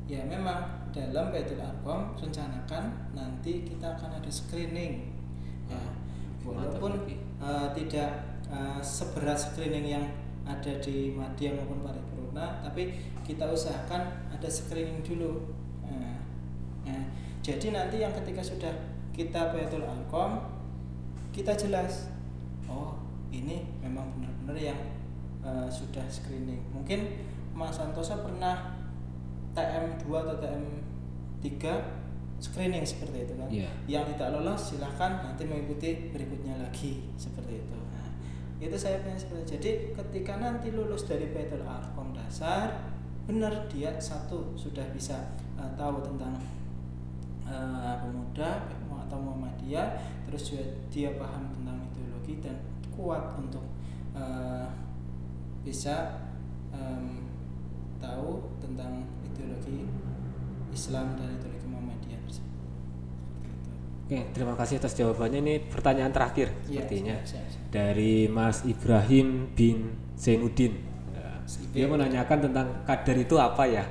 ya 0.05 0.21
memang 0.29 0.69
dalam 0.93 1.33
Baitul 1.33 1.65
Arqam 1.65 2.13
rencanakan 2.13 3.17
nanti 3.17 3.65
kita 3.65 3.97
akan 3.97 4.21
ada 4.21 4.29
screening. 4.29 5.17
Ya, 5.67 5.81
Ah, 5.81 5.91
walaupun 6.45 7.09
eh, 7.09 7.69
tidak 7.73 8.11
eh, 8.53 8.81
seberat 8.85 9.41
screening 9.41 9.97
yang 9.97 10.05
ada 10.45 10.77
di 10.79 11.11
Madya 11.17 11.57
maupun 11.57 11.83
Paripurna, 11.83 12.61
tapi 12.63 12.95
kita 13.25 13.49
usahakan 13.49 14.29
ada 14.29 14.47
screening 14.47 15.01
dulu. 15.03 15.43
Nah, 15.83 16.23
nah, 16.87 17.03
jadi 17.43 17.75
nanti 17.75 17.99
yang 17.99 18.15
ketika 18.15 18.45
sudah 18.45 18.71
kita 19.17 19.57
Baitul 19.57 19.81
Arqam, 19.89 20.45
kita 21.33 21.57
jelas, 21.57 22.13
oh 22.69 23.01
ini 23.33 23.65
memang 23.81 24.13
benar-benar 24.13 24.61
yang 24.61 24.81
eh, 25.41 25.69
sudah 25.73 26.05
screening. 26.13 26.61
Mungkin 26.77 27.25
Mas 27.57 27.73
Santosa 27.73 28.21
pernah 28.21 28.77
TM2 29.57 30.05
atau 30.05 30.37
TM3 30.37 31.49
screening 32.37 32.85
seperti 32.85 33.25
itu 33.25 33.35
kan. 33.41 33.49
Iya. 33.49 33.71
Yang 33.89 34.05
tidak 34.15 34.29
lolos 34.37 34.61
silahkan 34.61 35.25
nanti 35.25 35.49
mengikuti 35.49 36.13
berikutnya 36.13 36.61
lagi 36.61 37.01
seperti 37.17 37.65
itu. 37.65 37.77
Nah, 37.97 38.09
itu 38.61 38.77
saya 38.77 39.01
punya 39.01 39.17
seperti 39.17 39.41
itu. 39.41 39.51
Jadi 39.57 39.71
ketika 39.97 40.37
nanti 40.37 40.69
lulus 40.69 41.09
dari 41.09 41.33
Baitul 41.33 41.65
Arqam 41.65 42.13
dasar, 42.13 42.93
benar 43.25 43.65
dia 43.73 43.97
satu 43.97 44.53
sudah 44.53 44.85
bisa 44.93 45.33
eh, 45.57 45.73
tahu 45.81 46.05
tentang 46.05 46.37
eh, 47.49 47.95
pemuda 48.05 48.69
atau 49.17 49.33
Muhammadiyah, 49.33 49.89
terus 50.29 50.53
juga 50.53 50.63
dia 50.93 51.17
paham 51.17 51.49
tentang 51.57 51.81
ideologi 51.89 52.37
dan 52.45 52.61
kuat 52.93 53.41
untuk 53.41 53.65
eh, 54.13 54.69
bisa 55.65 56.21
em, 56.69 57.25
tahu 57.97 58.45
tentang 58.61 59.09
ideologi 59.25 59.89
Islam 60.69 61.17
dan 61.17 61.41
ideologi 61.41 61.65
Muhammadiyah 61.65 62.21
tersebut. 62.29 62.61
Seperti 63.33 63.57
itu. 63.57 63.73
Oke, 64.05 64.19
terima 64.37 64.53
kasih 64.55 64.77
atas 64.85 64.93
jawabannya. 64.93 65.41
Ini 65.41 65.55
pertanyaan 65.73 66.13
terakhir 66.13 66.53
Iya, 66.69 66.85
sepertinya 66.85 67.17
siap, 67.25 67.41
siap, 67.41 67.47
siap. 67.57 67.63
dari 67.73 68.29
Mas 68.29 68.69
Ibrahim 68.69 69.49
bin 69.57 69.97
Zainuddin. 70.13 70.77
Ya. 71.17 71.41
Dia 71.73 71.87
menanyakan 71.89 72.39
tentang 72.53 72.69
kadar 72.85 73.17
itu 73.17 73.35
apa 73.41 73.65
ya? 73.65 73.85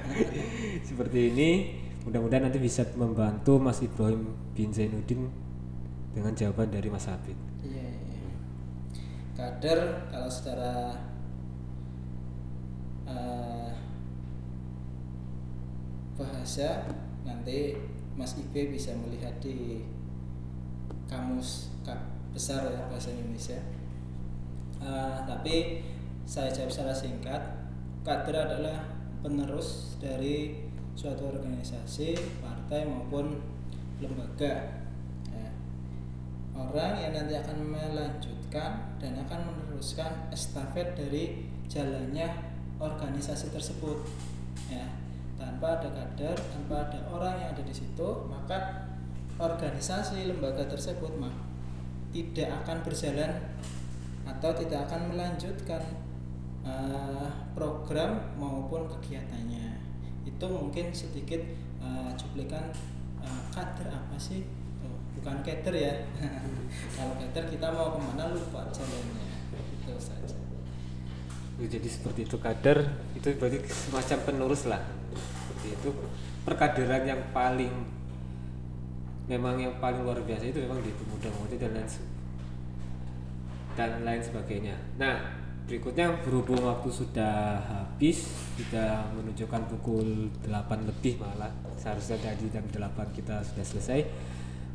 Seperti 0.88 1.18
ini, 1.30 1.50
mudah-mudahan 2.06 2.46
nanti 2.48 2.62
bisa 2.62 2.86
membantu 2.94 3.58
Mas 3.58 3.82
Ibrahim 3.82 4.30
bin 4.54 4.70
Zainuddin 4.70 5.26
dengan 6.14 6.32
jawaban 6.32 6.70
dari 6.70 6.86
Mas 6.88 7.10
Habib. 7.10 7.34
Iya, 7.60 7.82
iya, 7.82 8.16
iya. 8.22 8.32
Kader 9.34 10.06
kalau 10.08 10.30
secara 10.30 10.96
eh, 13.04 13.72
bahasa 16.16 16.88
nanti 17.26 17.76
Mas 18.16 18.38
Ibe 18.40 18.72
bisa 18.72 18.96
melihat 18.96 19.36
di 19.42 19.84
kamus 21.10 21.68
ka- 21.84 22.08
besar 22.32 22.64
ya 22.70 22.88
bahasa 22.88 23.12
Indonesia. 23.12 23.60
Eh, 24.80 25.18
tapi 25.26 25.82
saya 26.26 26.48
jawab 26.50 26.70
secara 26.72 26.94
singkat, 26.94 27.42
kader 28.02 28.46
adalah 28.46 28.78
penerus 29.22 29.98
dari 30.00 30.65
suatu 30.96 31.28
organisasi, 31.28 32.16
partai 32.40 32.88
maupun 32.88 33.36
lembaga. 34.00 34.80
Ya. 35.28 35.48
Orang 36.56 36.96
yang 36.96 37.12
nanti 37.12 37.36
akan 37.36 37.68
melanjutkan 37.68 38.96
dan 38.96 39.12
akan 39.28 39.40
meneruskan 39.52 40.32
estafet 40.32 40.96
dari 40.96 41.44
jalannya 41.68 42.32
organisasi 42.80 43.52
tersebut. 43.52 44.08
Ya. 44.72 44.88
Tanpa 45.36 45.76
ada 45.76 45.92
kader 45.92 46.32
tanpa 46.32 46.88
ada 46.88 46.96
orang 47.12 47.36
yang 47.36 47.52
ada 47.52 47.60
di 47.60 47.76
situ 47.76 48.08
maka 48.24 48.88
organisasi 49.36 50.32
lembaga 50.32 50.64
tersebut 50.64 51.12
mah 51.20 51.36
tidak 52.08 52.64
akan 52.64 52.80
berjalan 52.80 53.36
atau 54.24 54.50
tidak 54.56 54.88
akan 54.88 55.12
melanjutkan 55.12 55.84
eh, 56.64 57.28
program 57.52 58.32
maupun 58.40 58.88
kegiatannya 58.88 59.85
itu 60.26 60.46
mungkin 60.50 60.90
sedikit 60.90 61.40
eh, 61.80 62.10
cuplikan 62.18 62.74
eh, 63.22 63.42
kader 63.54 63.88
apa 63.94 64.16
sih? 64.18 64.42
Tuh, 64.82 64.98
bukan 65.22 65.40
kader 65.46 65.74
ya. 65.74 65.94
Kalau 66.98 67.14
kader 67.16 67.44
kita 67.46 67.66
mau 67.70 67.94
ke 67.94 68.00
mana 68.02 68.34
lupa 68.34 68.66
jalannya. 68.74 69.26
Itu 69.54 69.94
saja. 69.96 70.36
Oh, 71.56 71.64
Jadi 71.64 71.88
seperti 71.88 72.28
itu 72.28 72.36
kader 72.36 72.78
itu 73.14 73.26
berarti 73.38 73.58
semacam 73.70 74.18
penerus 74.26 74.62
lah. 74.66 74.82
Seperti 75.14 75.66
itu. 75.72 75.90
Perkaderan 76.44 77.02
yang 77.06 77.22
paling 77.34 77.72
memang 79.26 79.58
yang 79.58 79.74
paling 79.82 80.06
luar 80.06 80.22
biasa 80.22 80.46
itu 80.46 80.62
memang 80.62 80.78
di 80.78 80.94
pemuda 80.94 81.26
pemuda 81.26 81.56
dan 81.58 81.72
lain 81.74 81.88
dan 83.74 83.90
lain 84.06 84.22
sebagainya. 84.22 84.76
Nah 84.96 85.45
berikutnya 85.66 86.22
berhubung 86.22 86.62
waktu 86.62 86.86
sudah 86.94 87.58
habis 87.58 88.30
kita 88.54 89.10
menunjukkan 89.18 89.66
pukul 89.66 90.30
8 90.46 90.86
lebih 90.86 91.18
malah. 91.18 91.50
Seharusnya 91.74 92.22
tadi 92.22 92.46
jam 92.54 92.62
8 92.70 92.86
kita 93.10 93.42
sudah 93.42 93.66
selesai. 93.66 94.00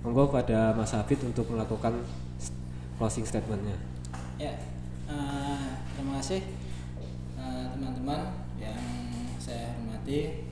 Monggo 0.04 0.28
pada 0.28 0.76
Mas 0.76 0.92
Hafid 0.92 1.24
untuk 1.24 1.48
melakukan 1.48 1.96
closing 3.00 3.24
statementnya. 3.24 3.80
Ya 4.36 4.52
eh, 5.08 5.68
terima 5.96 6.20
kasih 6.20 6.44
eh, 7.40 7.66
teman-teman 7.72 8.28
yang 8.60 8.84
saya 9.40 9.72
hormati. 9.80 10.44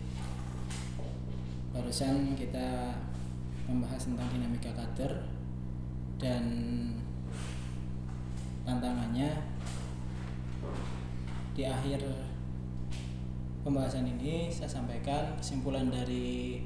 Barusan 1.76 2.40
kita 2.40 2.96
membahas 3.68 4.08
tentang 4.08 4.32
dinamika 4.32 4.72
kader 4.72 5.30
dan 6.16 6.44
tantangannya 8.64 9.60
di 11.54 11.68
akhir 11.68 12.00
pembahasan 13.64 14.08
ini 14.08 14.48
saya 14.48 14.72
sampaikan 14.72 15.36
kesimpulan 15.36 15.92
dari 15.92 16.64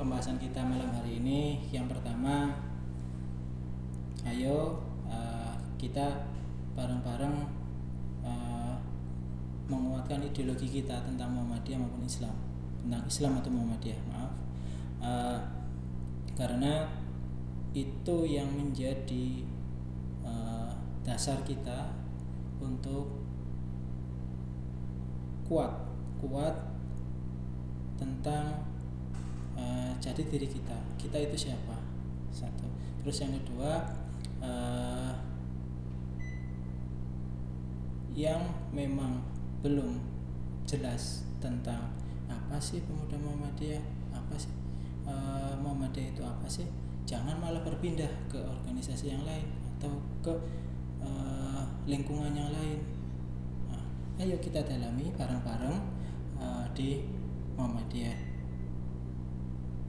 pembahasan 0.00 0.40
kita 0.40 0.64
malam 0.64 0.90
hari 0.90 1.20
ini. 1.20 1.62
Yang 1.70 1.94
pertama 1.94 2.56
ayo 4.26 4.80
eh, 5.06 5.54
kita 5.76 6.26
bareng-bareng 6.72 7.36
eh, 8.24 8.74
menguatkan 9.68 10.24
ideologi 10.24 10.82
kita 10.82 11.04
tentang 11.04 11.36
Muhammadiyah 11.36 11.78
maupun 11.78 12.02
Islam. 12.02 12.34
Tentang 12.82 13.04
Islam 13.06 13.32
atau 13.38 13.50
Muhammadiyah 13.52 14.00
maaf. 14.10 14.32
Eh, 15.02 15.38
karena 16.32 16.88
itu 17.76 18.16
yang 18.24 18.48
menjadi 18.52 19.44
eh, 20.24 20.72
dasar 21.04 21.40
kita 21.44 22.01
untuk 22.62 23.10
kuat 25.50 25.74
kuat 26.22 26.54
tentang 27.98 28.62
eh, 29.58 29.90
jati 29.98 30.22
diri 30.30 30.46
kita. 30.46 30.78
Kita 30.94 31.18
itu 31.18 31.50
siapa? 31.50 31.76
Satu. 32.30 32.70
Terus 33.02 33.16
yang 33.20 33.34
kedua 33.42 33.82
eh, 34.38 35.12
yang 38.12 38.40
memang 38.70 39.24
belum 39.64 39.96
jelas 40.68 41.24
tentang 41.40 41.90
apa 42.28 42.56
sih 42.60 42.84
pemuda 42.84 43.16
Muhammadiyah 43.16 43.82
apa 44.12 44.36
sih 44.36 44.52
eh, 45.08 45.54
Muhammadiyah 45.58 46.12
itu 46.12 46.22
apa 46.22 46.46
sih 46.46 46.68
jangan 47.08 47.40
malah 47.40 47.64
berpindah 47.64 48.08
ke 48.28 48.38
organisasi 48.38 49.16
yang 49.16 49.24
lain 49.24 49.48
atau 49.78 49.92
ke 50.20 50.32
eh, 51.02 51.61
lingkungan 51.82 52.30
yang 52.30 52.50
lain. 52.54 52.78
Nah, 53.66 53.84
ayo 54.22 54.38
kita 54.38 54.62
dalami 54.62 55.10
bareng-bareng 55.18 55.78
eh, 56.38 56.66
di 56.78 56.90
Muhammadiyah. 57.58 58.18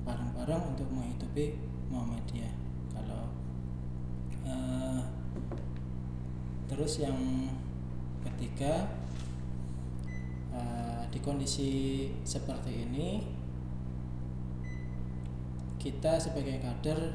Bareng-bareng 0.04 0.74
untuk 0.74 0.90
menghidupi 0.90 1.54
Muhammadiyah. 1.94 2.54
Kalau 2.98 3.30
eh, 4.50 5.02
terus 6.66 7.06
yang 7.06 7.18
ketiga 8.26 8.90
eh, 10.50 11.02
di 11.14 11.20
kondisi 11.22 11.72
seperti 12.26 12.90
ini 12.90 13.22
kita 15.78 16.16
sebagai 16.16 16.64
kader 16.64 17.12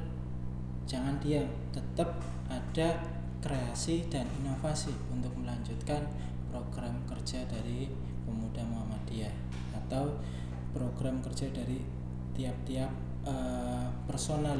jangan 0.84 1.16
diam 1.24 1.48
tetap 1.72 2.20
ada 2.52 3.17
kreasi 3.38 4.10
dan 4.10 4.26
inovasi 4.42 4.90
untuk 5.14 5.30
melanjutkan 5.38 6.02
program 6.50 6.94
kerja 7.06 7.44
dari 7.46 7.86
pemuda 8.26 8.64
Muhammadiyah 8.66 9.32
atau 9.72 10.18
program 10.74 11.22
kerja 11.22 11.48
dari 11.54 11.80
tiap-tiap 12.34 12.90
eh, 13.26 13.86
personal 14.06 14.58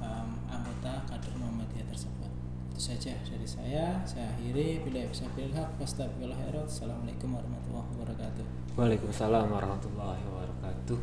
em, 0.00 0.30
anggota 0.48 1.04
kader 1.06 1.34
Muhammadiyah 1.38 1.86
tersebut. 1.90 2.30
Itu 2.70 2.80
saja 2.80 3.12
dari 3.26 3.46
saya. 3.46 4.00
Saya 4.06 4.32
akhiri 4.32 4.86
bila 4.86 5.04
bisa 5.10 5.28
bilhaq 5.36 5.76
wastabiqul 5.76 6.32
khairat. 6.32 6.66
Assalamualaikum 6.66 7.36
warahmatullahi 7.36 7.88
wabarakatuh. 7.94 8.44
Waalaikumsalam 8.78 9.46
warahmatullahi 9.50 10.22
wabarakatuh. 10.24 10.98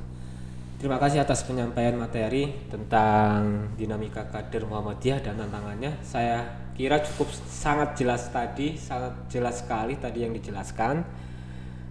Terima 0.78 1.02
kasih 1.02 1.26
atas 1.26 1.42
penyampaian 1.42 1.98
materi 1.98 2.54
tentang 2.70 3.66
dinamika 3.74 4.30
kader 4.30 4.62
Muhammadiyah 4.70 5.26
dan 5.26 5.34
tantangannya. 5.42 5.90
Saya 6.06 6.67
kira 6.78 7.02
cukup 7.02 7.34
sangat 7.50 7.98
jelas 7.98 8.30
tadi, 8.30 8.78
sangat 8.78 9.28
jelas 9.34 9.66
sekali 9.66 9.98
tadi 9.98 10.22
yang 10.22 10.32
dijelaskan. 10.38 11.02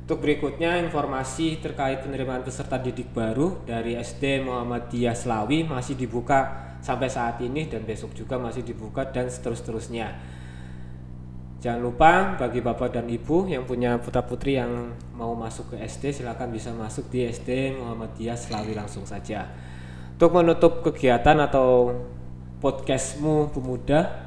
Untuk 0.06 0.22
berikutnya 0.22 0.78
informasi 0.86 1.58
terkait 1.58 2.06
penerimaan 2.06 2.46
peserta 2.46 2.78
didik 2.78 3.10
baru 3.10 3.66
dari 3.66 3.98
SD 3.98 4.46
Muhammadiyah 4.46 5.18
Slawi 5.18 5.66
masih 5.66 5.98
dibuka 5.98 6.70
sampai 6.78 7.10
saat 7.10 7.42
ini 7.42 7.66
dan 7.66 7.82
besok 7.82 8.14
juga 8.14 8.38
masih 8.38 8.62
dibuka 8.62 9.02
dan 9.10 9.26
seterus-terusnya. 9.26 10.14
Jangan 11.58 11.82
lupa 11.82 12.38
bagi 12.38 12.62
bapak 12.62 12.94
dan 12.94 13.10
ibu 13.10 13.50
yang 13.50 13.66
punya 13.66 13.98
putra 13.98 14.22
putri 14.22 14.54
yang 14.54 14.94
mau 15.18 15.34
masuk 15.34 15.74
ke 15.74 15.82
SD 15.82 16.22
silakan 16.22 16.54
bisa 16.54 16.70
masuk 16.70 17.10
di 17.10 17.26
SD 17.26 17.74
Muhammadiyah 17.74 18.38
Slawi 18.38 18.78
langsung 18.78 19.02
saja. 19.02 19.50
Untuk 20.14 20.30
menutup 20.30 20.86
kegiatan 20.86 21.34
atau 21.42 21.90
podcastmu 22.62 23.50
pemuda 23.50 24.25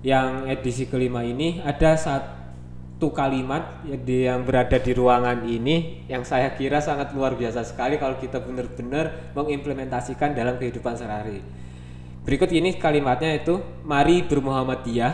yang 0.00 0.48
edisi 0.48 0.88
kelima 0.88 1.20
ini 1.20 1.60
ada 1.60 1.92
satu 1.96 3.12
kalimat 3.12 3.84
yang 4.08 4.48
berada 4.48 4.80
di 4.80 4.92
ruangan 4.96 5.44
ini 5.44 6.08
yang 6.08 6.24
saya 6.24 6.56
kira 6.56 6.80
sangat 6.80 7.12
luar 7.12 7.36
biasa 7.36 7.68
sekali 7.68 8.00
kalau 8.00 8.16
kita 8.16 8.40
benar-benar 8.40 9.32
mengimplementasikan 9.36 10.32
dalam 10.32 10.56
kehidupan 10.56 10.96
sehari-hari. 10.96 11.44
Berikut 12.24 12.52
ini 12.52 12.76
kalimatnya 12.76 13.40
itu 13.40 13.60
mari 13.84 14.24
bermuhammadiyah 14.24 15.12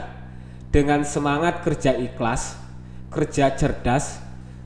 dengan 0.74 1.06
semangat 1.06 1.62
kerja 1.62 1.94
ikhlas, 1.94 2.58
kerja 3.10 3.54
cerdas, 3.54 4.18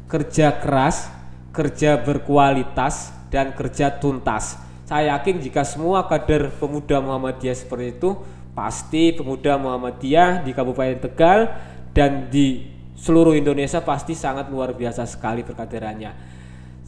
kerja 0.08 0.58
keras, 0.58 1.12
kerja 1.52 2.00
berkualitas 2.00 3.12
dan 3.28 3.52
kerja 3.54 3.94
tuntas. 3.94 4.58
Saya 4.90 5.14
yakin 5.14 5.38
jika 5.38 5.62
semua 5.62 6.02
kader 6.10 6.50
pemuda 6.58 6.98
Muhammadiyah 6.98 7.54
seperti 7.54 7.94
itu, 7.94 8.18
pasti 8.60 9.16
pemuda 9.16 9.56
Muhammadiyah 9.56 10.44
di 10.44 10.52
Kabupaten 10.52 11.00
Tegal 11.00 11.48
dan 11.96 12.28
di 12.28 12.68
seluruh 12.92 13.32
Indonesia 13.32 13.80
pasti 13.80 14.12
sangat 14.12 14.52
luar 14.52 14.76
biasa 14.76 15.08
sekali 15.08 15.40
perkaderannya. 15.40 16.12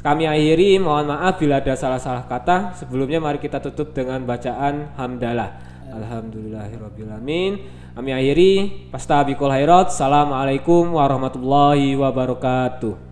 Kami 0.05 0.29
akhiri, 0.29 0.77
mohon 0.77 1.09
maaf 1.09 1.41
bila 1.41 1.65
ada 1.65 1.73
salah-salah 1.73 2.29
kata. 2.29 2.77
Sebelumnya 2.77 3.25
mari 3.25 3.41
kita 3.41 3.57
tutup 3.65 3.97
dengan 3.97 4.21
bacaan 4.29 4.93
hamdalah. 5.01 5.57
Alhamdulillahirrabbilalamin. 5.89 7.53
Kami 7.97 8.11
akhiri, 8.13 8.53
khairat. 8.93 9.89
Assalamualaikum 9.89 10.93
warahmatullahi 10.93 11.97
wabarakatuh. 11.97 13.09